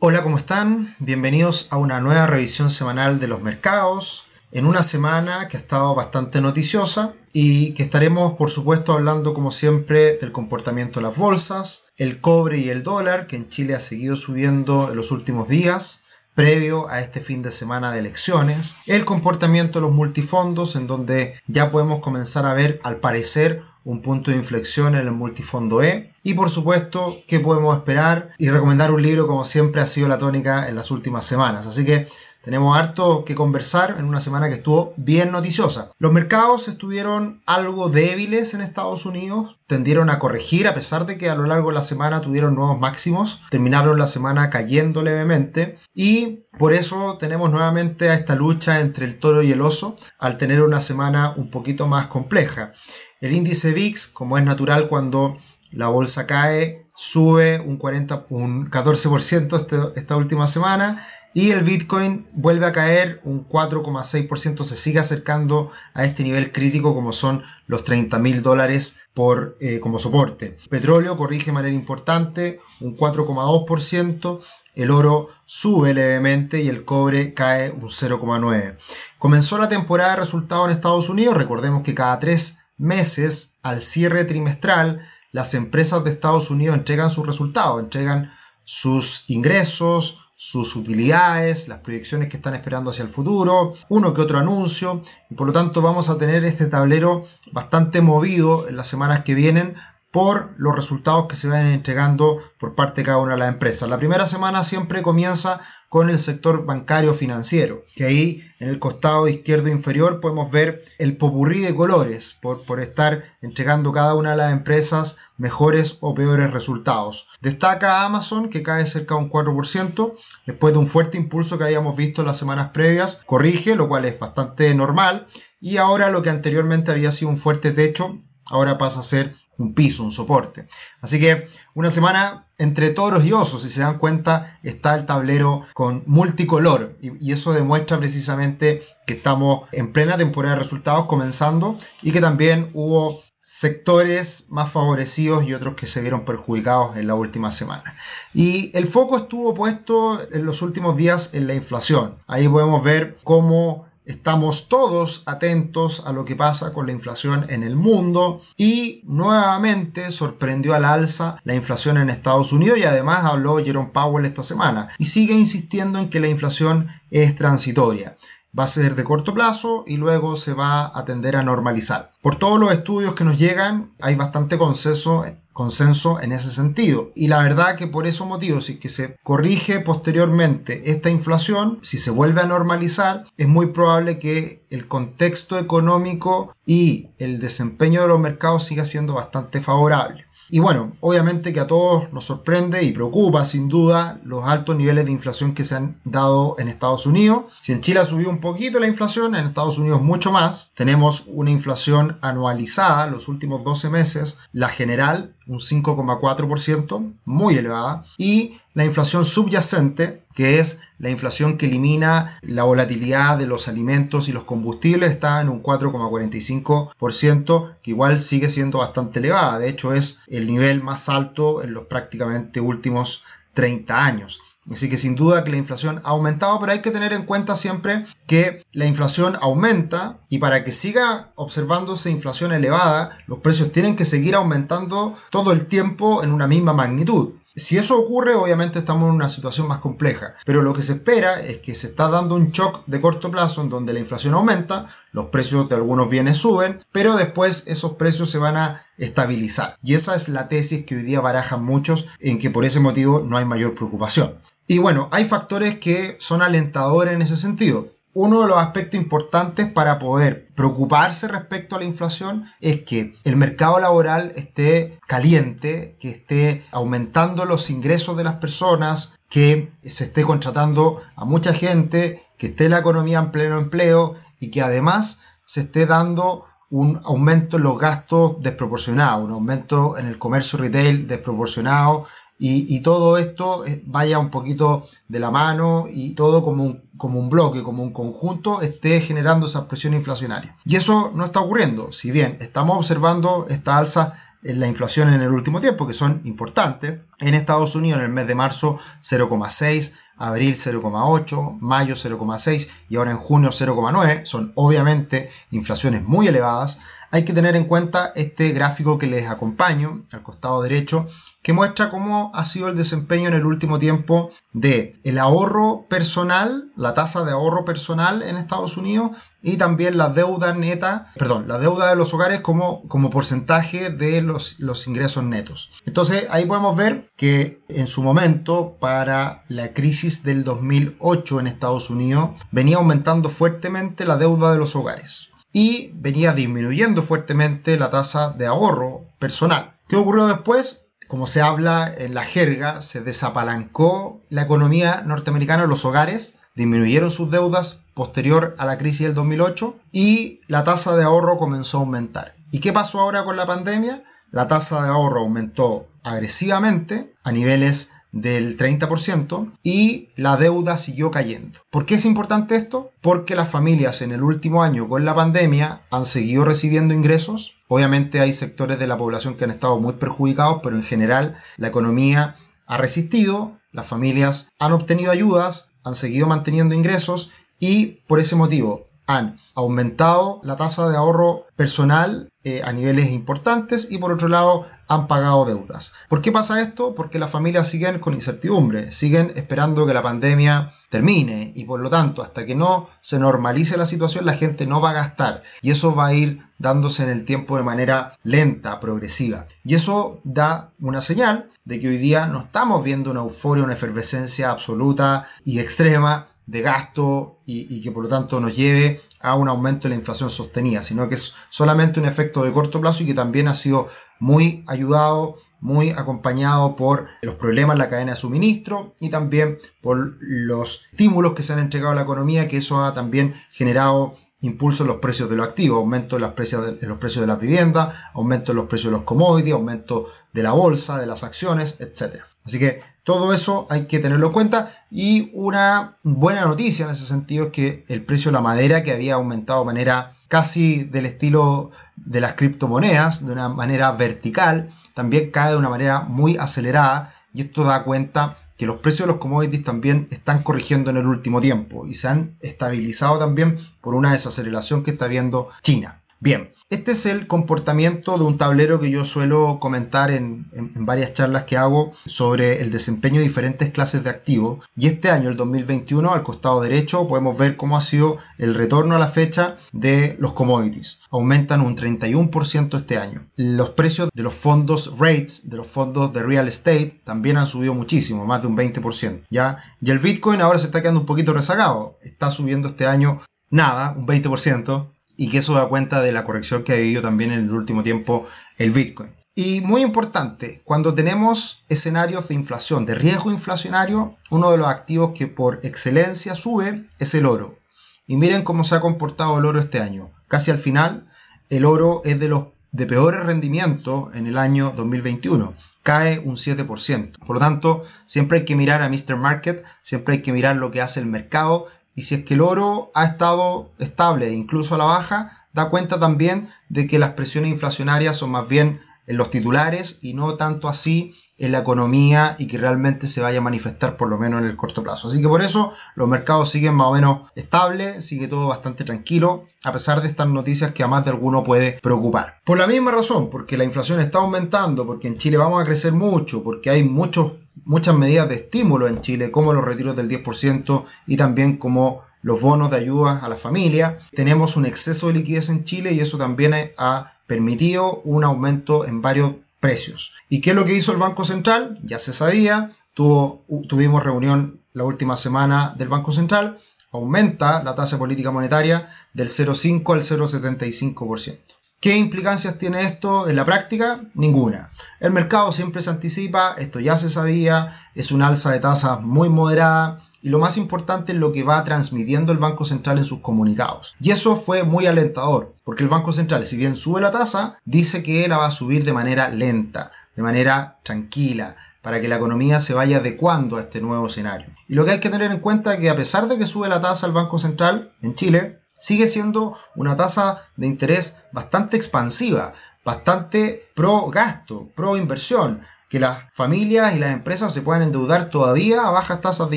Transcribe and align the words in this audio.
Hola, 0.00 0.22
¿cómo 0.22 0.38
están? 0.38 0.94
Bienvenidos 1.00 1.66
a 1.70 1.76
una 1.76 2.00
nueva 2.00 2.28
revisión 2.28 2.70
semanal 2.70 3.18
de 3.18 3.26
los 3.26 3.42
mercados, 3.42 4.26
en 4.52 4.64
una 4.64 4.84
semana 4.84 5.48
que 5.48 5.56
ha 5.56 5.60
estado 5.60 5.92
bastante 5.96 6.40
noticiosa 6.40 7.14
y 7.32 7.74
que 7.74 7.82
estaremos, 7.82 8.34
por 8.34 8.48
supuesto, 8.52 8.92
hablando 8.92 9.34
como 9.34 9.50
siempre 9.50 10.16
del 10.18 10.30
comportamiento 10.30 11.00
de 11.00 11.06
las 11.06 11.16
bolsas, 11.16 11.86
el 11.96 12.20
cobre 12.20 12.58
y 12.58 12.68
el 12.68 12.84
dólar, 12.84 13.26
que 13.26 13.34
en 13.34 13.48
Chile 13.48 13.74
ha 13.74 13.80
seguido 13.80 14.14
subiendo 14.14 14.88
en 14.88 14.96
los 14.96 15.10
últimos 15.10 15.48
días, 15.48 16.04
previo 16.32 16.88
a 16.88 17.00
este 17.00 17.18
fin 17.18 17.42
de 17.42 17.50
semana 17.50 17.90
de 17.90 17.98
elecciones, 17.98 18.76
el 18.86 19.04
comportamiento 19.04 19.80
de 19.80 19.86
los 19.86 19.92
multifondos, 19.96 20.76
en 20.76 20.86
donde 20.86 21.40
ya 21.48 21.72
podemos 21.72 21.98
comenzar 21.98 22.46
a 22.46 22.54
ver, 22.54 22.80
al 22.84 22.98
parecer, 22.98 23.64
un 23.88 24.02
punto 24.02 24.30
de 24.30 24.36
inflexión 24.36 24.94
en 24.94 25.06
el 25.06 25.12
multifondo 25.12 25.82
E. 25.82 26.12
Y 26.22 26.34
por 26.34 26.50
supuesto, 26.50 27.22
qué 27.26 27.40
podemos 27.40 27.74
esperar 27.74 28.34
y 28.36 28.50
recomendar 28.50 28.92
un 28.92 29.00
libro 29.00 29.26
como 29.26 29.46
siempre 29.46 29.80
ha 29.80 29.86
sido 29.86 30.08
la 30.08 30.18
tónica 30.18 30.68
en 30.68 30.74
las 30.74 30.90
últimas 30.90 31.24
semanas. 31.24 31.66
Así 31.66 31.86
que 31.86 32.06
tenemos 32.42 32.78
harto 32.78 33.24
que 33.24 33.34
conversar 33.34 33.96
en 33.98 34.04
una 34.04 34.20
semana 34.20 34.48
que 34.48 34.54
estuvo 34.54 34.94
bien 34.96 35.32
noticiosa. 35.32 35.90
Los 35.98 36.12
mercados 36.12 36.68
estuvieron 36.68 37.42
algo 37.46 37.88
débiles 37.88 38.54
en 38.54 38.60
Estados 38.60 39.04
Unidos, 39.06 39.58
tendieron 39.66 40.08
a 40.08 40.18
corregir 40.18 40.66
a 40.66 40.74
pesar 40.74 41.04
de 41.06 41.18
que 41.18 41.28
a 41.28 41.34
lo 41.34 41.44
largo 41.44 41.68
de 41.68 41.74
la 41.74 41.82
semana 41.82 42.20
tuvieron 42.20 42.54
nuevos 42.54 42.78
máximos, 42.78 43.40
terminaron 43.50 43.98
la 43.98 44.06
semana 44.06 44.50
cayendo 44.50 45.02
levemente 45.02 45.76
y 45.94 46.44
por 46.58 46.72
eso 46.72 47.18
tenemos 47.18 47.50
nuevamente 47.50 48.10
a 48.10 48.14
esta 48.14 48.34
lucha 48.34 48.80
entre 48.80 49.06
el 49.06 49.18
toro 49.18 49.42
y 49.42 49.52
el 49.52 49.60
oso 49.60 49.96
al 50.18 50.38
tener 50.38 50.62
una 50.62 50.80
semana 50.80 51.34
un 51.36 51.50
poquito 51.50 51.86
más 51.86 52.06
compleja. 52.06 52.72
El 53.20 53.32
índice 53.32 53.72
VIX, 53.72 54.06
como 54.08 54.38
es 54.38 54.44
natural 54.44 54.88
cuando 54.88 55.36
la 55.70 55.88
bolsa 55.88 56.26
cae, 56.26 56.86
sube 57.00 57.60
un, 57.60 57.76
40, 57.76 58.26
un 58.30 58.70
14% 58.70 59.56
este, 59.56 59.76
esta 59.94 60.16
última 60.16 60.48
semana 60.48 61.04
y 61.34 61.50
el 61.50 61.62
Bitcoin 61.62 62.26
vuelve 62.32 62.66
a 62.66 62.72
caer 62.72 63.20
un 63.24 63.46
4,6%, 63.46 64.64
se 64.64 64.76
sigue 64.76 64.98
acercando 64.98 65.70
a 65.94 66.04
este 66.04 66.22
nivel 66.22 66.52
crítico 66.52 66.94
como 66.94 67.12
son 67.12 67.42
los 67.66 67.84
30 67.84 68.18
mil 68.18 68.42
dólares 68.42 69.00
por, 69.14 69.56
eh, 69.60 69.78
como 69.80 69.98
soporte. 69.98 70.56
Petróleo 70.70 71.16
corrige 71.16 71.46
de 71.46 71.52
manera 71.52 71.74
importante, 71.74 72.60
un 72.80 72.96
4,2%. 72.96 74.40
El 74.74 74.90
oro 74.90 75.28
sube 75.44 75.92
levemente 75.92 76.62
y 76.62 76.68
el 76.68 76.84
cobre 76.84 77.34
cae 77.34 77.70
un 77.72 77.88
0,9%. 77.88 78.76
Comenzó 79.18 79.58
la 79.58 79.68
temporada 79.68 80.10
de 80.10 80.20
resultados 80.20 80.66
en 80.66 80.72
Estados 80.72 81.08
Unidos. 81.08 81.36
Recordemos 81.36 81.82
que 81.82 81.94
cada 81.94 82.18
tres 82.20 82.58
meses 82.76 83.56
al 83.62 83.82
cierre 83.82 84.24
trimestral 84.24 85.00
las 85.32 85.54
empresas 85.54 86.04
de 86.04 86.10
Estados 86.10 86.50
Unidos 86.50 86.76
entregan 86.76 87.10
sus 87.10 87.26
resultados, 87.26 87.80
entregan 87.80 88.32
sus 88.64 89.24
ingresos, 89.28 90.27
sus 90.40 90.76
utilidades, 90.76 91.66
las 91.66 91.78
proyecciones 91.78 92.28
que 92.28 92.36
están 92.36 92.54
esperando 92.54 92.90
hacia 92.90 93.02
el 93.02 93.08
futuro, 93.08 93.74
uno 93.88 94.14
que 94.14 94.20
otro 94.20 94.38
anuncio, 94.38 95.02
y 95.28 95.34
por 95.34 95.48
lo 95.48 95.52
tanto 95.52 95.82
vamos 95.82 96.08
a 96.10 96.16
tener 96.16 96.44
este 96.44 96.66
tablero 96.66 97.24
bastante 97.50 98.02
movido 98.02 98.68
en 98.68 98.76
las 98.76 98.86
semanas 98.86 99.24
que 99.24 99.34
vienen 99.34 99.74
por 100.10 100.54
los 100.56 100.74
resultados 100.74 101.26
que 101.26 101.36
se 101.36 101.48
van 101.48 101.66
entregando 101.66 102.38
por 102.58 102.74
parte 102.74 103.02
de 103.02 103.06
cada 103.06 103.18
una 103.18 103.32
de 103.32 103.38
las 103.38 103.48
empresas. 103.50 103.88
La 103.88 103.98
primera 103.98 104.26
semana 104.26 104.64
siempre 104.64 105.02
comienza 105.02 105.60
con 105.90 106.10
el 106.10 106.18
sector 106.18 106.66
bancario 106.66 107.14
financiero, 107.14 107.84
que 107.94 108.04
ahí 108.04 108.42
en 108.58 108.68
el 108.68 108.78
costado 108.78 109.26
izquierdo 109.26 109.68
inferior 109.68 110.20
podemos 110.20 110.50
ver 110.50 110.84
el 110.98 111.16
popurrí 111.16 111.60
de 111.60 111.74
colores 111.74 112.36
por, 112.40 112.62
por 112.62 112.80
estar 112.80 113.22
entregando 113.40 113.90
cada 113.92 114.14
una 114.14 114.30
de 114.30 114.36
las 114.36 114.52
empresas 114.52 115.16
mejores 115.38 115.96
o 116.00 116.14
peores 116.14 116.50
resultados. 116.52 117.28
Destaca 117.40 118.04
Amazon 118.04 118.50
que 118.50 118.62
cae 118.62 118.84
cerca 118.84 119.14
de 119.14 119.22
un 119.22 119.30
4% 119.30 120.14
después 120.46 120.74
de 120.74 120.78
un 120.78 120.86
fuerte 120.86 121.16
impulso 121.16 121.56
que 121.56 121.64
habíamos 121.64 121.96
visto 121.96 122.20
en 122.20 122.26
las 122.26 122.36
semanas 122.36 122.70
previas, 122.72 123.20
corrige, 123.24 123.74
lo 123.74 123.88
cual 123.88 124.04
es 124.04 124.18
bastante 124.18 124.74
normal, 124.74 125.26
y 125.60 125.78
ahora 125.78 126.10
lo 126.10 126.22
que 126.22 126.30
anteriormente 126.30 126.90
había 126.90 127.12
sido 127.12 127.30
un 127.30 127.38
fuerte 127.38 127.72
techo, 127.72 128.18
ahora 128.46 128.78
pasa 128.78 129.00
a 129.00 129.04
ser 129.04 129.36
un 129.58 129.74
piso, 129.74 130.04
un 130.04 130.12
soporte. 130.12 130.66
Así 131.02 131.20
que 131.20 131.48
una 131.74 131.90
semana 131.90 132.46
entre 132.58 132.90
toros 132.90 133.24
y 133.24 133.32
osos, 133.32 133.62
si 133.62 133.68
se 133.68 133.82
dan 133.82 133.98
cuenta, 133.98 134.58
está 134.62 134.94
el 134.94 135.06
tablero 135.06 135.62
con 135.74 136.02
multicolor 136.06 136.96
y, 137.00 137.32
eso 137.32 137.52
demuestra 137.52 137.98
precisamente 137.98 138.82
que 139.06 139.14
estamos 139.14 139.68
en 139.72 139.92
plena 139.92 140.16
temporada 140.16 140.54
de 140.54 140.62
resultados 140.62 141.06
comenzando 141.06 141.78
y 142.02 142.10
que 142.10 142.20
también 142.20 142.70
hubo 142.74 143.22
sectores 143.38 144.46
más 144.50 144.70
favorecidos 144.70 145.44
y 145.44 145.54
otros 145.54 145.74
que 145.74 145.86
se 145.86 146.00
vieron 146.00 146.24
perjudicados 146.24 146.96
en 146.96 147.06
la 147.06 147.14
última 147.14 147.52
semana. 147.52 147.94
Y 148.34 148.76
el 148.76 148.86
foco 148.86 149.16
estuvo 149.16 149.54
puesto 149.54 150.20
en 150.32 150.44
los 150.44 150.60
últimos 150.60 150.96
días 150.96 151.34
en 151.34 151.46
la 151.46 151.54
inflación. 151.54 152.18
Ahí 152.26 152.48
podemos 152.48 152.82
ver 152.82 153.18
cómo 153.22 153.87
Estamos 154.08 154.68
todos 154.70 155.22
atentos 155.26 156.02
a 156.06 156.12
lo 156.12 156.24
que 156.24 156.34
pasa 156.34 156.72
con 156.72 156.86
la 156.86 156.92
inflación 156.92 157.44
en 157.50 157.62
el 157.62 157.76
mundo 157.76 158.40
y 158.56 159.02
nuevamente 159.04 160.10
sorprendió 160.10 160.74
al 160.74 160.86
alza 160.86 161.36
la 161.44 161.54
inflación 161.54 161.98
en 161.98 162.08
Estados 162.08 162.50
Unidos 162.54 162.78
y 162.78 162.84
además 162.84 163.26
habló 163.26 163.62
Jerome 163.62 163.90
Powell 163.92 164.24
esta 164.24 164.42
semana 164.42 164.88
y 164.96 165.04
sigue 165.04 165.34
insistiendo 165.34 165.98
en 165.98 166.08
que 166.08 166.20
la 166.20 166.28
inflación 166.28 166.88
es 167.10 167.34
transitoria 167.34 168.16
va 168.56 168.64
a 168.64 168.68
ser 168.68 168.94
de 168.94 169.04
corto 169.04 169.34
plazo 169.34 169.84
y 169.86 169.96
luego 169.96 170.36
se 170.36 170.54
va 170.54 170.90
a 170.96 171.04
tender 171.04 171.36
a 171.36 171.42
normalizar. 171.42 172.12
Por 172.22 172.36
todos 172.36 172.58
los 172.58 172.72
estudios 172.72 173.14
que 173.14 173.24
nos 173.24 173.38
llegan, 173.38 173.92
hay 174.00 174.14
bastante 174.14 174.58
consenso, 174.58 175.24
consenso 175.52 176.20
en 176.20 176.32
ese 176.32 176.50
sentido. 176.50 177.10
Y 177.14 177.28
la 177.28 177.42
verdad 177.42 177.76
que 177.76 177.88
por 177.88 178.06
esos 178.06 178.26
motivos, 178.26 178.66
si 178.66 178.78
que 178.78 178.88
se 178.88 179.16
corrige 179.22 179.80
posteriormente 179.80 180.90
esta 180.90 181.10
inflación, 181.10 181.78
si 181.82 181.98
se 181.98 182.10
vuelve 182.10 182.40
a 182.40 182.46
normalizar, 182.46 183.26
es 183.36 183.48
muy 183.48 183.66
probable 183.66 184.18
que 184.18 184.64
el 184.70 184.86
contexto 184.86 185.58
económico 185.58 186.54
y 186.64 187.08
el 187.18 187.40
desempeño 187.40 188.02
de 188.02 188.08
los 188.08 188.20
mercados 188.20 188.64
siga 188.64 188.84
siendo 188.84 189.14
bastante 189.14 189.60
favorable. 189.60 190.27
Y 190.50 190.60
bueno, 190.60 190.96
obviamente 191.00 191.52
que 191.52 191.60
a 191.60 191.66
todos 191.66 192.12
nos 192.12 192.24
sorprende 192.24 192.82
y 192.82 192.92
preocupa 192.92 193.44
sin 193.44 193.68
duda 193.68 194.20
los 194.24 194.44
altos 194.44 194.76
niveles 194.76 195.04
de 195.04 195.12
inflación 195.12 195.54
que 195.54 195.64
se 195.64 195.74
han 195.74 196.00
dado 196.04 196.54
en 196.58 196.68
Estados 196.68 197.06
Unidos. 197.06 197.44
Si 197.60 197.72
en 197.72 197.80
Chile 197.80 198.00
ha 198.00 198.06
subido 198.06 198.30
un 198.30 198.40
poquito 198.40 198.80
la 198.80 198.86
inflación, 198.86 199.34
en 199.34 199.46
Estados 199.46 199.78
Unidos 199.78 200.00
mucho 200.00 200.32
más. 200.32 200.70
Tenemos 200.74 201.24
una 201.26 201.50
inflación 201.50 202.18
anualizada 202.22 203.06
los 203.08 203.28
últimos 203.28 203.64
12 203.64 203.90
meses, 203.90 204.38
la 204.52 204.68
general 204.68 205.34
un 205.48 205.58
5,4%, 205.60 207.14
muy 207.24 207.54
elevada, 207.56 208.04
y 208.18 208.58
la 208.78 208.84
inflación 208.84 209.24
subyacente, 209.24 210.22
que 210.32 210.60
es 210.60 210.82
la 211.00 211.10
inflación 211.10 211.56
que 211.56 211.66
elimina 211.66 212.38
la 212.42 212.62
volatilidad 212.62 213.36
de 213.36 213.48
los 213.48 213.66
alimentos 213.66 214.28
y 214.28 214.32
los 214.32 214.44
combustibles, 214.44 215.10
está 215.10 215.40
en 215.40 215.48
un 215.48 215.64
4,45%, 215.64 217.74
que 217.82 217.90
igual 217.90 218.20
sigue 218.20 218.48
siendo 218.48 218.78
bastante 218.78 219.18
elevada, 219.18 219.58
de 219.58 219.68
hecho 219.68 219.94
es 219.94 220.20
el 220.28 220.46
nivel 220.46 220.80
más 220.80 221.08
alto 221.08 221.64
en 221.64 221.74
los 221.74 221.86
prácticamente 221.86 222.60
últimos 222.60 223.24
30 223.54 224.04
años. 224.04 224.40
Así 224.70 224.88
que 224.88 224.96
sin 224.96 225.16
duda 225.16 225.42
que 225.42 225.50
la 225.50 225.56
inflación 225.56 226.00
ha 226.04 226.10
aumentado, 226.10 226.60
pero 226.60 226.70
hay 226.70 226.80
que 226.80 226.92
tener 226.92 227.12
en 227.12 227.24
cuenta 227.24 227.56
siempre 227.56 228.06
que 228.28 228.64
la 228.70 228.86
inflación 228.86 229.36
aumenta 229.40 230.20
y 230.28 230.38
para 230.38 230.62
que 230.62 230.70
siga 230.70 231.32
observándose 231.34 232.10
inflación 232.10 232.52
elevada, 232.52 233.18
los 233.26 233.38
precios 233.38 233.72
tienen 233.72 233.96
que 233.96 234.04
seguir 234.04 234.36
aumentando 234.36 235.16
todo 235.30 235.50
el 235.50 235.66
tiempo 235.66 236.22
en 236.22 236.30
una 236.30 236.46
misma 236.46 236.74
magnitud. 236.74 237.37
Si 237.58 237.76
eso 237.76 237.98
ocurre, 237.98 238.34
obviamente 238.34 238.78
estamos 238.78 239.08
en 239.08 239.16
una 239.16 239.28
situación 239.28 239.66
más 239.66 239.78
compleja, 239.78 240.34
pero 240.44 240.62
lo 240.62 240.72
que 240.74 240.82
se 240.82 240.92
espera 240.92 241.40
es 241.40 241.58
que 241.58 241.74
se 241.74 241.88
está 241.88 242.08
dando 242.08 242.36
un 242.36 242.52
shock 242.52 242.84
de 242.86 243.00
corto 243.00 243.32
plazo 243.32 243.62
en 243.62 243.68
donde 243.68 243.92
la 243.92 243.98
inflación 243.98 244.34
aumenta, 244.34 244.86
los 245.10 245.26
precios 245.26 245.68
de 245.68 245.74
algunos 245.74 246.08
bienes 246.08 246.36
suben, 246.36 246.84
pero 246.92 247.16
después 247.16 247.64
esos 247.66 247.94
precios 247.94 248.30
se 248.30 248.38
van 248.38 248.56
a 248.56 248.86
estabilizar. 248.96 249.76
Y 249.82 249.94
esa 249.94 250.14
es 250.14 250.28
la 250.28 250.48
tesis 250.48 250.84
que 250.84 250.94
hoy 250.94 251.02
día 251.02 251.20
barajan 251.20 251.64
muchos 251.64 252.06
en 252.20 252.38
que 252.38 252.50
por 252.50 252.64
ese 252.64 252.78
motivo 252.78 253.24
no 253.26 253.36
hay 253.36 253.44
mayor 253.44 253.74
preocupación. 253.74 254.34
Y 254.68 254.78
bueno, 254.78 255.08
hay 255.10 255.24
factores 255.24 255.78
que 255.78 256.16
son 256.20 256.42
alentadores 256.42 257.14
en 257.14 257.22
ese 257.22 257.36
sentido. 257.36 257.88
Uno 258.14 258.42
de 258.42 258.48
los 258.48 258.56
aspectos 258.56 258.98
importantes 258.98 259.70
para 259.70 259.98
poder 259.98 260.48
preocuparse 260.54 261.28
respecto 261.28 261.76
a 261.76 261.78
la 261.78 261.84
inflación 261.84 262.46
es 262.60 262.80
que 262.82 263.14
el 263.24 263.36
mercado 263.36 263.78
laboral 263.78 264.32
esté 264.34 264.98
caliente, 265.06 265.96
que 266.00 266.10
esté 266.10 266.64
aumentando 266.72 267.44
los 267.44 267.70
ingresos 267.70 268.16
de 268.16 268.24
las 268.24 268.36
personas, 268.36 269.18
que 269.28 269.72
se 269.84 270.04
esté 270.04 270.22
contratando 270.22 271.02
a 271.16 271.24
mucha 271.24 271.52
gente, 271.52 272.26
que 272.38 272.48
esté 272.48 272.68
la 272.68 272.78
economía 272.78 273.18
en 273.18 273.30
pleno 273.30 273.58
empleo 273.58 274.16
y 274.40 274.50
que 274.50 274.62
además 274.62 275.20
se 275.44 275.60
esté 275.60 275.86
dando 275.86 276.46
un 276.70 277.00
aumento 277.04 277.56
en 277.56 277.62
los 277.62 277.78
gastos 277.78 278.36
desproporcionado, 278.40 279.24
un 279.24 279.32
aumento 279.32 279.96
en 279.96 280.06
el 280.06 280.18
comercio 280.18 280.58
retail 280.58 281.06
desproporcionado 281.06 282.06
y, 282.40 282.80
todo 282.80 283.18
esto 283.18 283.66
eh, 283.66 283.82
vaya 283.84 284.20
un 284.20 284.30
poquito 284.30 284.86
de 285.08 285.18
la 285.18 285.32
mano 285.32 285.86
y 285.90 286.14
todo 286.14 286.44
como 286.44 286.64
un, 286.64 286.82
como 286.96 287.18
un 287.18 287.28
bloque, 287.28 287.64
como 287.64 287.82
un 287.82 287.92
conjunto, 287.92 288.60
esté 288.62 289.00
generando 289.00 289.46
esa 289.46 289.66
presión 289.66 289.92
inflacionaria. 289.94 290.56
Y 290.64 290.76
eso 290.76 291.10
no 291.14 291.24
está 291.24 291.40
ocurriendo. 291.40 291.90
Si 291.90 292.12
bien 292.12 292.36
estamos 292.40 292.76
observando 292.76 293.46
esta 293.48 293.76
alza 293.76 294.14
en 294.44 294.60
la 294.60 294.68
inflación 294.68 295.12
en 295.12 295.20
el 295.20 295.30
último 295.30 295.60
tiempo, 295.60 295.86
que 295.86 295.94
son 295.94 296.20
importantes, 296.24 297.00
En 297.18 297.34
Estados 297.34 297.74
Unidos 297.74 297.98
en 297.98 298.04
el 298.04 298.12
mes 298.12 298.28
de 298.28 298.36
marzo 298.36 298.78
0,6, 299.02 299.94
abril 300.16 300.54
0,8, 300.54 301.58
mayo 301.58 301.96
0,6 301.96 302.68
y 302.88 302.96
ahora 302.96 303.10
en 303.10 303.16
junio 303.16 303.50
0,9. 303.50 304.24
Son 304.24 304.52
obviamente 304.54 305.28
inflaciones 305.50 306.04
muy 306.04 306.28
elevadas. 306.28 306.78
Hay 307.10 307.24
que 307.24 307.32
tener 307.32 307.56
en 307.56 307.64
cuenta 307.64 308.12
este 308.14 308.50
gráfico 308.52 308.98
que 308.98 309.06
les 309.06 309.28
acompaño 309.28 310.04
al 310.12 310.22
costado 310.22 310.62
derecho 310.62 311.06
que 311.42 311.54
muestra 311.54 311.88
cómo 311.88 312.30
ha 312.34 312.44
sido 312.44 312.68
el 312.68 312.76
desempeño 312.76 313.28
en 313.28 313.34
el 313.34 313.46
último 313.46 313.78
tiempo 313.78 314.30
de 314.52 315.00
el 315.04 315.18
ahorro 315.18 315.86
personal, 315.88 316.70
la 316.76 316.92
tasa 316.92 317.24
de 317.24 317.32
ahorro 317.32 317.64
personal 317.64 318.22
en 318.22 318.36
Estados 318.36 318.76
Unidos 318.76 319.12
y 319.40 319.56
también 319.56 319.96
la 319.96 320.10
deuda 320.10 320.52
neta, 320.52 321.10
perdón, 321.16 321.48
la 321.48 321.58
deuda 321.58 321.88
de 321.88 321.96
los 321.96 322.12
hogares 322.12 322.40
como, 322.40 322.86
como 322.88 323.08
porcentaje 323.08 323.88
de 323.88 324.20
los, 324.20 324.60
los 324.60 324.86
ingresos 324.86 325.24
netos. 325.24 325.70
Entonces 325.86 326.26
ahí 326.30 326.44
podemos 326.44 326.76
ver 326.76 327.10
que 327.16 327.62
en 327.68 327.86
su 327.86 328.02
momento 328.02 328.76
para 328.78 329.44
la 329.48 329.72
crisis 329.72 330.24
del 330.24 330.44
2008 330.44 331.40
en 331.40 331.46
Estados 331.46 331.88
Unidos 331.88 332.30
venía 332.50 332.76
aumentando 332.76 333.30
fuertemente 333.30 334.04
la 334.04 334.18
deuda 334.18 334.52
de 334.52 334.58
los 334.58 334.76
hogares 334.76 335.30
y 335.52 335.90
venía 335.94 336.32
disminuyendo 336.32 337.02
fuertemente 337.02 337.78
la 337.78 337.90
tasa 337.90 338.30
de 338.30 338.46
ahorro 338.46 339.06
personal. 339.18 339.76
¿Qué 339.88 339.96
ocurrió 339.96 340.26
después? 340.26 340.84
Como 341.08 341.26
se 341.26 341.40
habla 341.40 341.92
en 341.96 342.14
la 342.14 342.22
jerga, 342.22 342.82
se 342.82 343.00
desapalancó 343.00 344.20
la 344.28 344.42
economía 344.42 345.02
norteamericana, 345.06 345.66
los 345.66 345.84
hogares 345.84 346.34
disminuyeron 346.54 347.10
sus 347.10 347.30
deudas 347.30 347.80
posterior 347.94 348.54
a 348.58 348.66
la 348.66 348.78
crisis 348.78 349.06
del 349.06 349.14
2008 349.14 349.78
y 349.92 350.40
la 350.48 350.64
tasa 350.64 350.96
de 350.96 351.04
ahorro 351.04 351.38
comenzó 351.38 351.78
a 351.78 351.80
aumentar. 351.80 352.34
¿Y 352.50 352.60
qué 352.60 352.72
pasó 352.72 353.00
ahora 353.00 353.24
con 353.24 353.36
la 353.36 353.46
pandemia? 353.46 354.02
La 354.30 354.48
tasa 354.48 354.82
de 354.82 354.88
ahorro 354.88 355.20
aumentó 355.20 355.86
agresivamente 356.02 357.14
a 357.22 357.32
niveles 357.32 357.92
del 358.12 358.56
30% 358.56 359.52
y 359.62 360.08
la 360.16 360.36
deuda 360.36 360.76
siguió 360.76 361.10
cayendo. 361.10 361.60
¿Por 361.70 361.86
qué 361.86 361.94
es 361.96 362.04
importante 362.04 362.56
esto? 362.56 362.90
Porque 363.00 363.36
las 363.36 363.48
familias 363.48 364.02
en 364.02 364.12
el 364.12 364.22
último 364.22 364.62
año 364.62 364.88
con 364.88 365.04
la 365.04 365.14
pandemia 365.14 365.82
han 365.90 366.04
seguido 366.04 366.44
recibiendo 366.44 366.94
ingresos. 366.94 367.54
Obviamente 367.68 368.20
hay 368.20 368.32
sectores 368.32 368.78
de 368.78 368.86
la 368.86 368.96
población 368.96 369.36
que 369.36 369.44
han 369.44 369.50
estado 369.50 369.78
muy 369.78 369.94
perjudicados, 369.94 370.60
pero 370.62 370.76
en 370.76 370.82
general 370.82 371.36
la 371.56 371.68
economía 371.68 372.36
ha 372.66 372.76
resistido, 372.76 373.58
las 373.72 373.86
familias 373.86 374.48
han 374.58 374.72
obtenido 374.72 375.10
ayudas, 375.10 375.72
han 375.84 375.94
seguido 375.94 376.26
manteniendo 376.26 376.74
ingresos 376.74 377.30
y 377.58 378.02
por 378.06 378.20
ese 378.20 378.36
motivo 378.36 378.88
han 379.06 379.38
aumentado 379.54 380.40
la 380.44 380.56
tasa 380.56 380.88
de 380.88 380.96
ahorro 380.96 381.46
personal 381.56 382.28
eh, 382.44 382.60
a 382.62 382.72
niveles 382.72 383.10
importantes 383.10 383.88
y 383.90 383.98
por 383.98 384.12
otro 384.12 384.28
lado 384.28 384.66
han 384.88 385.06
pagado 385.06 385.44
deudas. 385.44 385.92
¿Por 386.08 386.22
qué 386.22 386.32
pasa 386.32 386.60
esto? 386.60 386.94
Porque 386.94 387.18
las 387.18 387.30
familias 387.30 387.68
siguen 387.68 388.00
con 388.00 388.14
incertidumbre, 388.14 388.90
siguen 388.90 389.32
esperando 389.36 389.86
que 389.86 389.94
la 389.94 390.02
pandemia 390.02 390.72
termine 390.90 391.52
y 391.54 391.64
por 391.64 391.80
lo 391.80 391.90
tanto 391.90 392.22
hasta 392.22 392.46
que 392.46 392.54
no 392.54 392.88
se 393.00 393.18
normalice 393.18 393.76
la 393.76 393.84
situación 393.84 394.24
la 394.24 394.32
gente 394.32 394.66
no 394.66 394.80
va 394.80 394.90
a 394.90 394.94
gastar 394.94 395.42
y 395.60 395.70
eso 395.70 395.94
va 395.94 396.06
a 396.06 396.14
ir 396.14 396.42
dándose 396.56 397.02
en 397.02 397.10
el 397.10 397.26
tiempo 397.26 397.56
de 397.56 397.62
manera 397.62 398.18
lenta, 398.22 398.80
progresiva. 398.80 399.46
Y 399.62 399.74
eso 399.74 400.20
da 400.24 400.72
una 400.80 401.02
señal 401.02 401.50
de 401.64 401.78
que 401.78 401.88
hoy 401.88 401.98
día 401.98 402.26
no 402.26 402.40
estamos 402.40 402.82
viendo 402.82 403.10
una 403.10 403.20
euforia, 403.20 403.64
una 403.64 403.74
efervescencia 403.74 404.50
absoluta 404.50 405.26
y 405.44 405.60
extrema 405.60 406.28
de 406.48 406.62
gasto 406.62 407.40
y, 407.44 407.82
que 407.82 407.92
por 407.92 408.04
lo 408.04 408.08
tanto 408.08 408.40
nos 408.40 408.56
lleve 408.56 409.02
a 409.20 409.34
un 409.34 409.48
aumento 409.48 409.82
de 409.82 409.90
la 409.90 409.96
inflación 409.96 410.30
sostenida, 410.30 410.82
sino 410.82 411.08
que 411.08 411.16
es 411.16 411.34
solamente 411.50 412.00
un 412.00 412.06
efecto 412.06 412.42
de 412.42 412.52
corto 412.52 412.80
plazo 412.80 413.02
y 413.02 413.06
que 413.06 413.14
también 413.14 413.48
ha 413.48 413.54
sido 413.54 413.88
muy 414.18 414.64
ayudado, 414.66 415.36
muy 415.60 415.90
acompañado 415.90 416.76
por 416.76 417.08
los 417.22 417.34
problemas 417.34 417.74
en 417.74 417.78
la 417.78 417.88
cadena 417.88 418.12
de 418.12 418.16
suministro 418.16 418.94
y 419.00 419.10
también 419.10 419.58
por 419.80 420.16
los 420.20 420.84
estímulos 420.92 421.34
que 421.34 421.42
se 421.42 421.52
han 421.52 421.58
entregado 421.58 421.92
a 421.92 421.96
la 421.96 422.02
economía, 422.02 422.48
que 422.48 422.58
eso 422.58 422.82
ha 422.84 422.94
también 422.94 423.34
generado 423.50 424.14
impulso 424.40 424.84
en 424.84 424.88
los 424.88 424.98
precios 424.98 425.28
de 425.28 425.36
los 425.36 425.48
activos, 425.48 425.78
aumento 425.78 426.16
en 426.16 426.22
de, 426.22 426.86
los 426.86 426.98
precios 426.98 427.20
de 427.20 427.26
las 427.26 427.40
viviendas, 427.40 427.94
aumento 428.14 428.52
en 428.52 428.56
los 428.56 428.66
precios 428.66 428.92
de 428.92 428.98
los 428.98 429.04
commodities, 429.04 429.54
aumento 429.54 430.06
de 430.32 430.42
la 430.42 430.52
bolsa, 430.52 430.98
de 430.98 431.06
las 431.06 431.24
acciones, 431.24 431.76
etc. 431.80 432.22
Así 432.44 432.58
que 432.58 432.80
todo 433.02 433.34
eso 433.34 433.66
hay 433.68 433.86
que 433.86 433.98
tenerlo 433.98 434.28
en 434.28 434.32
cuenta 434.32 434.70
y 434.90 435.30
una 435.34 435.98
buena 436.02 436.44
noticia 436.44 436.84
en 436.84 436.92
ese 436.92 437.06
sentido 437.06 437.46
es 437.46 437.52
que 437.52 437.84
el 437.88 438.04
precio 438.04 438.30
de 438.30 438.34
la 438.34 438.40
madera 438.40 438.82
que 438.82 438.92
había 438.92 439.14
aumentado 439.14 439.60
de 439.60 439.66
manera 439.66 440.14
casi 440.28 440.84
del 440.84 441.06
estilo 441.06 441.70
de 442.04 442.20
las 442.20 442.34
criptomonedas, 442.34 443.26
de 443.26 443.32
una 443.32 443.48
manera 443.48 443.92
vertical, 443.92 444.70
también 444.94 445.30
cae 445.30 445.52
de 445.52 445.56
una 445.56 445.68
manera 445.68 446.00
muy 446.00 446.36
acelerada 446.36 447.14
y 447.32 447.42
esto 447.42 447.64
da 447.64 447.84
cuenta 447.84 448.36
que 448.56 448.66
los 448.66 448.80
precios 448.80 449.06
de 449.06 449.12
los 449.12 449.20
commodities 449.20 449.62
también 449.62 450.08
están 450.10 450.42
corrigiendo 450.42 450.90
en 450.90 450.96
el 450.96 451.06
último 451.06 451.40
tiempo 451.40 451.86
y 451.86 451.94
se 451.94 452.08
han 452.08 452.36
estabilizado 452.40 453.18
también 453.18 453.58
por 453.80 453.94
una 453.94 454.12
desaceleración 454.12 454.82
que 454.82 454.90
está 454.90 455.06
viendo 455.06 455.48
China. 455.62 456.02
Bien, 456.20 456.52
este 456.68 456.92
es 456.92 457.06
el 457.06 457.28
comportamiento 457.28 458.18
de 458.18 458.24
un 458.24 458.36
tablero 458.36 458.80
que 458.80 458.90
yo 458.90 459.04
suelo 459.04 459.58
comentar 459.60 460.10
en, 460.10 460.50
varias 460.74 461.12
charlas 461.12 461.44
que 461.44 461.56
hago 461.56 461.92
sobre 462.06 462.60
el 462.60 462.72
desempeño 462.72 463.20
de 463.20 463.26
diferentes 463.26 463.70
clases 463.70 464.02
de 464.02 464.10
activos. 464.10 464.58
Y 464.76 464.88
este 464.88 465.10
año, 465.10 465.28
el 465.28 465.36
2021, 465.36 466.12
al 466.12 466.24
costado 466.24 466.60
derecho 466.60 467.06
podemos 467.06 467.38
ver 467.38 467.56
cómo 467.56 467.76
ha 467.76 467.80
sido 467.80 468.18
el 468.36 468.54
retorno 468.54 468.96
a 468.96 468.98
la 468.98 469.06
fecha 469.06 469.58
de 469.72 470.16
los 470.18 470.32
commodities. 470.32 470.98
Aumentan 471.10 471.60
un 471.60 471.76
31% 471.76 472.76
este 472.76 472.98
año. 472.98 473.24
Los 473.36 473.70
precios 473.70 474.10
de 474.12 474.22
los 474.24 474.34
fondos 474.34 474.98
rates, 474.98 475.48
de 475.48 475.56
los 475.56 475.68
fondos 475.68 476.12
de 476.12 476.24
real 476.24 476.48
estate, 476.48 477.00
también 477.04 477.36
han 477.36 477.46
subido 477.46 477.74
muchísimo, 477.74 478.26
más 478.26 478.42
de 478.42 478.48
un 478.48 478.56
20%. 478.56 479.22
¿ya? 479.30 479.62
Y 479.80 479.92
el 479.92 480.00
Bitcoin 480.00 480.40
ahora 480.40 480.58
se 480.58 480.66
está 480.66 480.82
quedando 480.82 481.00
un 481.00 481.06
poquito 481.06 481.32
rezagado. 481.32 481.96
Está 482.02 482.32
subiendo 482.32 482.66
este 482.66 482.86
año 482.86 483.20
nada, 483.50 483.94
un 483.96 484.06
20% 484.06 484.97
y 485.18 485.28
que 485.28 485.38
eso 485.38 485.52
da 485.52 485.68
cuenta 485.68 486.00
de 486.00 486.12
la 486.12 486.24
corrección 486.24 486.62
que 486.62 486.72
ha 486.72 486.76
vivido 486.76 487.02
también 487.02 487.32
en 487.32 487.40
el 487.40 487.52
último 487.52 487.82
tiempo 487.82 488.26
el 488.56 488.70
Bitcoin. 488.70 489.10
Y 489.34 489.60
muy 489.60 489.82
importante, 489.82 490.62
cuando 490.64 490.94
tenemos 490.94 491.64
escenarios 491.68 492.28
de 492.28 492.34
inflación, 492.34 492.86
de 492.86 492.94
riesgo 492.94 493.30
inflacionario, 493.30 494.16
uno 494.30 494.52
de 494.52 494.58
los 494.58 494.68
activos 494.68 495.10
que 495.14 495.26
por 495.26 495.58
excelencia 495.64 496.36
sube 496.36 496.88
es 497.00 497.14
el 497.14 497.26
oro. 497.26 497.58
Y 498.06 498.16
miren 498.16 498.42
cómo 498.42 498.62
se 498.62 498.76
ha 498.76 498.80
comportado 498.80 499.38
el 499.38 499.44
oro 499.44 499.58
este 499.58 499.80
año. 499.80 500.12
Casi 500.28 500.52
al 500.52 500.58
final, 500.58 501.10
el 501.50 501.64
oro 501.64 502.00
es 502.04 502.18
de 502.20 502.28
los 502.28 502.46
de 502.70 502.86
peores 502.86 503.20
rendimientos 503.24 504.14
en 504.14 504.28
el 504.28 504.38
año 504.38 504.72
2021 504.76 505.52
cae 505.88 506.18
un 506.18 506.36
7%. 506.36 507.18
Por 507.24 507.36
lo 507.36 507.40
tanto, 507.40 507.82
siempre 508.04 508.40
hay 508.40 508.44
que 508.44 508.54
mirar 508.54 508.82
a 508.82 508.90
Mr. 508.90 509.16
Market, 509.16 509.64
siempre 509.80 510.16
hay 510.16 510.22
que 510.22 510.34
mirar 510.34 510.56
lo 510.56 510.70
que 510.70 510.82
hace 510.82 511.00
el 511.00 511.06
mercado 511.06 511.68
y 511.98 512.02
si 512.02 512.14
es 512.14 512.24
que 512.24 512.34
el 512.34 512.42
oro 512.42 512.92
ha 512.94 513.06
estado 513.06 513.72
estable, 513.80 514.32
incluso 514.32 514.76
a 514.76 514.78
la 514.78 514.84
baja, 514.84 515.48
da 515.52 515.68
cuenta 515.68 515.98
también 515.98 516.48
de 516.68 516.86
que 516.86 517.00
las 517.00 517.14
presiones 517.14 517.50
inflacionarias 517.50 518.16
son 518.16 518.30
más 518.30 518.46
bien 518.46 518.80
en 519.08 519.16
los 519.16 519.30
titulares 519.30 519.98
y 520.00 520.14
no 520.14 520.36
tanto 520.36 520.68
así 520.68 521.14
en 521.38 521.52
la 521.52 521.58
economía 521.58 522.36
y 522.38 522.46
que 522.46 522.58
realmente 522.58 523.08
se 523.08 523.20
vaya 523.20 523.38
a 523.38 523.42
manifestar 523.42 523.96
por 523.96 524.08
lo 524.08 524.18
menos 524.18 524.40
en 524.42 524.48
el 524.48 524.56
corto 524.56 524.82
plazo. 524.82 525.08
Así 525.08 525.20
que 525.20 525.28
por 525.28 525.40
eso 525.40 525.72
los 525.94 526.08
mercados 526.08 526.50
siguen 526.50 526.74
más 526.74 526.88
o 526.88 526.92
menos 526.92 527.30
estables, 527.34 528.04
sigue 528.04 528.28
todo 528.28 528.48
bastante 528.48 528.84
tranquilo, 528.84 529.46
a 529.64 529.72
pesar 529.72 530.02
de 530.02 530.08
estas 530.08 530.28
noticias 530.28 530.72
que 530.72 530.82
a 530.82 530.88
más 530.88 531.04
de 531.04 531.10
alguno 531.10 531.42
puede 531.42 531.78
preocupar. 531.80 532.40
Por 532.44 532.58
la 532.58 532.66
misma 532.66 532.90
razón, 532.90 533.30
porque 533.30 533.56
la 533.56 533.64
inflación 533.64 533.98
está 534.00 534.18
aumentando, 534.18 534.86
porque 534.86 535.08
en 535.08 535.16
Chile 535.16 535.36
vamos 535.36 535.62
a 535.62 535.64
crecer 535.64 535.92
mucho, 535.92 536.42
porque 536.42 536.70
hay 536.70 536.82
muchos 536.82 537.32
muchas 537.64 537.94
medidas 537.94 538.28
de 538.28 538.36
estímulo 538.36 538.86
en 538.88 539.00
Chile, 539.00 539.30
como 539.30 539.52
los 539.52 539.64
retiros 539.64 539.96
del 539.96 540.08
10% 540.08 540.84
y 541.06 541.16
también 541.16 541.56
como 541.58 542.02
los 542.22 542.40
bonos 542.40 542.70
de 542.70 542.76
ayuda 542.76 543.18
a 543.18 543.28
la 543.28 543.36
familia. 543.36 543.98
Tenemos 544.12 544.56
un 544.56 544.66
exceso 544.66 545.08
de 545.08 545.14
liquidez 545.14 545.50
en 545.50 545.64
Chile 545.64 545.92
y 545.92 546.00
eso 546.00 546.18
también 546.18 546.54
ha 546.76 547.17
permitido 547.28 548.00
un 548.04 548.24
aumento 548.24 548.84
en 548.84 549.00
varios 549.00 549.36
precios. 549.60 550.14
¿Y 550.28 550.40
qué 550.40 550.50
es 550.50 550.56
lo 550.56 550.64
que 550.64 550.74
hizo 550.74 550.90
el 550.90 550.98
Banco 550.98 551.24
Central? 551.24 551.78
Ya 551.84 552.00
se 552.00 552.12
sabía, 552.12 552.76
tuvo, 552.94 553.44
tuvimos 553.68 554.02
reunión 554.02 554.60
la 554.72 554.82
última 554.82 555.16
semana 555.16 555.74
del 555.76 555.88
Banco 555.88 556.10
Central, 556.10 556.58
aumenta 556.90 557.62
la 557.62 557.74
tasa 557.74 557.98
política 557.98 558.30
monetaria 558.30 558.88
del 559.12 559.28
0,5 559.28 559.92
al 559.92 560.02
0,75%. 560.02 561.38
¿Qué 561.80 561.96
implicancias 561.96 562.58
tiene 562.58 562.80
esto 562.80 563.28
en 563.28 563.36
la 563.36 563.44
práctica? 563.44 564.00
Ninguna. 564.14 564.70
El 564.98 565.12
mercado 565.12 565.52
siempre 565.52 565.80
se 565.80 565.90
anticipa, 565.90 566.54
esto 566.58 566.80
ya 566.80 566.96
se 566.96 567.08
sabía, 567.08 567.90
es 567.94 568.10
un 568.10 568.22
alza 568.22 568.50
de 568.50 568.58
tasas 568.58 569.00
muy 569.00 569.28
moderada 569.28 570.02
y 570.22 570.30
lo 570.30 570.38
más 570.38 570.56
importante 570.56 571.12
es 571.12 571.18
lo 571.18 571.32
que 571.32 571.44
va 571.44 571.62
transmitiendo 571.64 572.32
el 572.32 572.38
Banco 572.38 572.64
Central 572.64 572.98
en 572.98 573.04
sus 573.04 573.20
comunicados. 573.20 573.94
Y 574.00 574.10
eso 574.10 574.36
fue 574.36 574.64
muy 574.64 574.86
alentador, 574.86 575.54
porque 575.64 575.82
el 575.82 575.88
Banco 575.88 576.12
Central, 576.12 576.44
si 576.44 576.56
bien 576.56 576.76
sube 576.76 577.00
la 577.00 577.12
tasa, 577.12 577.58
dice 577.64 578.02
que 578.02 578.26
la 578.28 578.38
va 578.38 578.46
a 578.46 578.50
subir 578.50 578.84
de 578.84 578.92
manera 578.92 579.28
lenta, 579.28 579.92
de 580.16 580.22
manera 580.22 580.78
tranquila, 580.82 581.56
para 581.82 582.00
que 582.00 582.08
la 582.08 582.16
economía 582.16 582.60
se 582.60 582.74
vaya 582.74 582.98
adecuando 582.98 583.56
a 583.56 583.60
este 583.60 583.80
nuevo 583.80 584.08
escenario. 584.08 584.48
Y 584.68 584.74
lo 584.74 584.84
que 584.84 584.92
hay 584.92 585.00
que 585.00 585.10
tener 585.10 585.30
en 585.30 585.40
cuenta 585.40 585.74
es 585.74 585.80
que 585.80 585.90
a 585.90 585.96
pesar 585.96 586.28
de 586.28 586.36
que 586.36 586.46
sube 586.46 586.68
la 586.68 586.80
tasa 586.80 587.06
el 587.06 587.12
Banco 587.12 587.38
Central 587.38 587.92
en 588.02 588.14
Chile, 588.14 588.60
sigue 588.78 589.08
siendo 589.08 589.56
una 589.74 589.96
tasa 589.96 590.42
de 590.56 590.66
interés 590.66 591.18
bastante 591.32 591.76
expansiva, 591.76 592.54
bastante 592.84 593.68
pro 593.74 594.08
gasto, 594.08 594.68
pro 594.74 594.96
inversión. 594.96 595.60
Que 595.88 596.00
las 596.00 596.24
familias 596.32 596.94
y 596.94 596.98
las 596.98 597.12
empresas 597.12 597.52
se 597.52 597.62
puedan 597.62 597.82
endeudar 597.82 598.28
todavía 598.28 598.86
a 598.86 598.90
bajas 598.90 599.20
tasas 599.20 599.50
de 599.50 599.56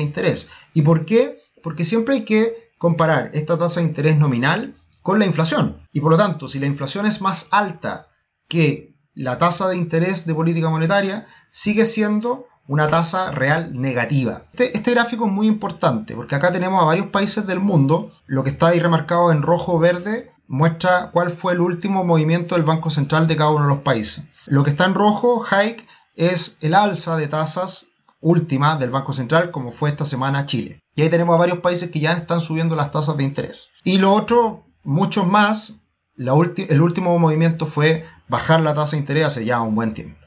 interés. 0.00 0.48
¿Y 0.72 0.82
por 0.82 1.04
qué? 1.04 1.38
Porque 1.62 1.84
siempre 1.84 2.14
hay 2.14 2.24
que 2.24 2.70
comparar 2.78 3.30
esta 3.34 3.58
tasa 3.58 3.80
de 3.80 3.86
interés 3.86 4.16
nominal 4.16 4.74
con 5.02 5.18
la 5.18 5.26
inflación. 5.26 5.86
Y 5.92 6.00
por 6.00 6.12
lo 6.12 6.18
tanto, 6.18 6.48
si 6.48 6.58
la 6.58 6.66
inflación 6.66 7.06
es 7.06 7.20
más 7.20 7.48
alta 7.50 8.08
que 8.48 8.96
la 9.14 9.38
tasa 9.38 9.68
de 9.68 9.76
interés 9.76 10.26
de 10.26 10.34
política 10.34 10.70
monetaria, 10.70 11.26
sigue 11.50 11.84
siendo 11.84 12.46
una 12.66 12.88
tasa 12.88 13.30
real 13.30 13.78
negativa. 13.80 14.44
Este, 14.52 14.76
este, 14.76 14.92
gráfico 14.92 15.26
es 15.26 15.32
muy 15.32 15.46
importante 15.46 16.14
porque 16.14 16.34
acá 16.34 16.52
tenemos 16.52 16.80
a 16.80 16.86
varios 16.86 17.06
países 17.08 17.46
del 17.46 17.60
mundo. 17.60 18.12
Lo 18.26 18.44
que 18.44 18.50
está 18.50 18.68
ahí 18.68 18.80
remarcado 18.80 19.32
en 19.32 19.42
rojo 19.42 19.74
o 19.74 19.78
verde 19.78 20.32
muestra 20.46 21.10
cuál 21.12 21.30
fue 21.30 21.52
el 21.54 21.60
último 21.60 22.04
movimiento 22.04 22.54
del 22.54 22.64
Banco 22.64 22.90
Central 22.90 23.26
de 23.26 23.36
cada 23.36 23.50
uno 23.50 23.64
de 23.64 23.74
los 23.74 23.82
países. 23.82 24.24
Lo 24.46 24.64
que 24.64 24.70
está 24.70 24.84
en 24.84 24.94
rojo, 24.94 25.40
hike, 25.40 25.86
es 26.16 26.58
el 26.60 26.74
alza 26.74 27.16
de 27.16 27.28
tasas 27.28 27.86
última 28.20 28.76
del 28.76 28.90
Banco 28.90 29.12
Central, 29.12 29.50
como 29.50 29.72
fue 29.72 29.90
esta 29.90 30.04
semana 30.04 30.46
Chile. 30.46 30.80
Y 30.94 31.02
ahí 31.02 31.10
tenemos 31.10 31.34
a 31.34 31.38
varios 31.38 31.58
países 31.58 31.90
que 31.90 32.00
ya 32.00 32.12
están 32.12 32.40
subiendo 32.40 32.76
las 32.76 32.90
tasas 32.90 33.16
de 33.16 33.24
interés. 33.24 33.70
Y 33.84 33.98
lo 33.98 34.12
otro, 34.12 34.64
muchos 34.84 35.26
más, 35.26 35.80
el 36.16 36.80
último 36.80 37.18
movimiento 37.18 37.66
fue 37.66 38.06
bajar 38.28 38.60
la 38.60 38.74
tasa 38.74 38.92
de 38.92 38.98
interés 38.98 39.24
hace 39.24 39.44
ya 39.44 39.60
un 39.60 39.74
buen 39.74 39.92
tiempo. 39.92 40.18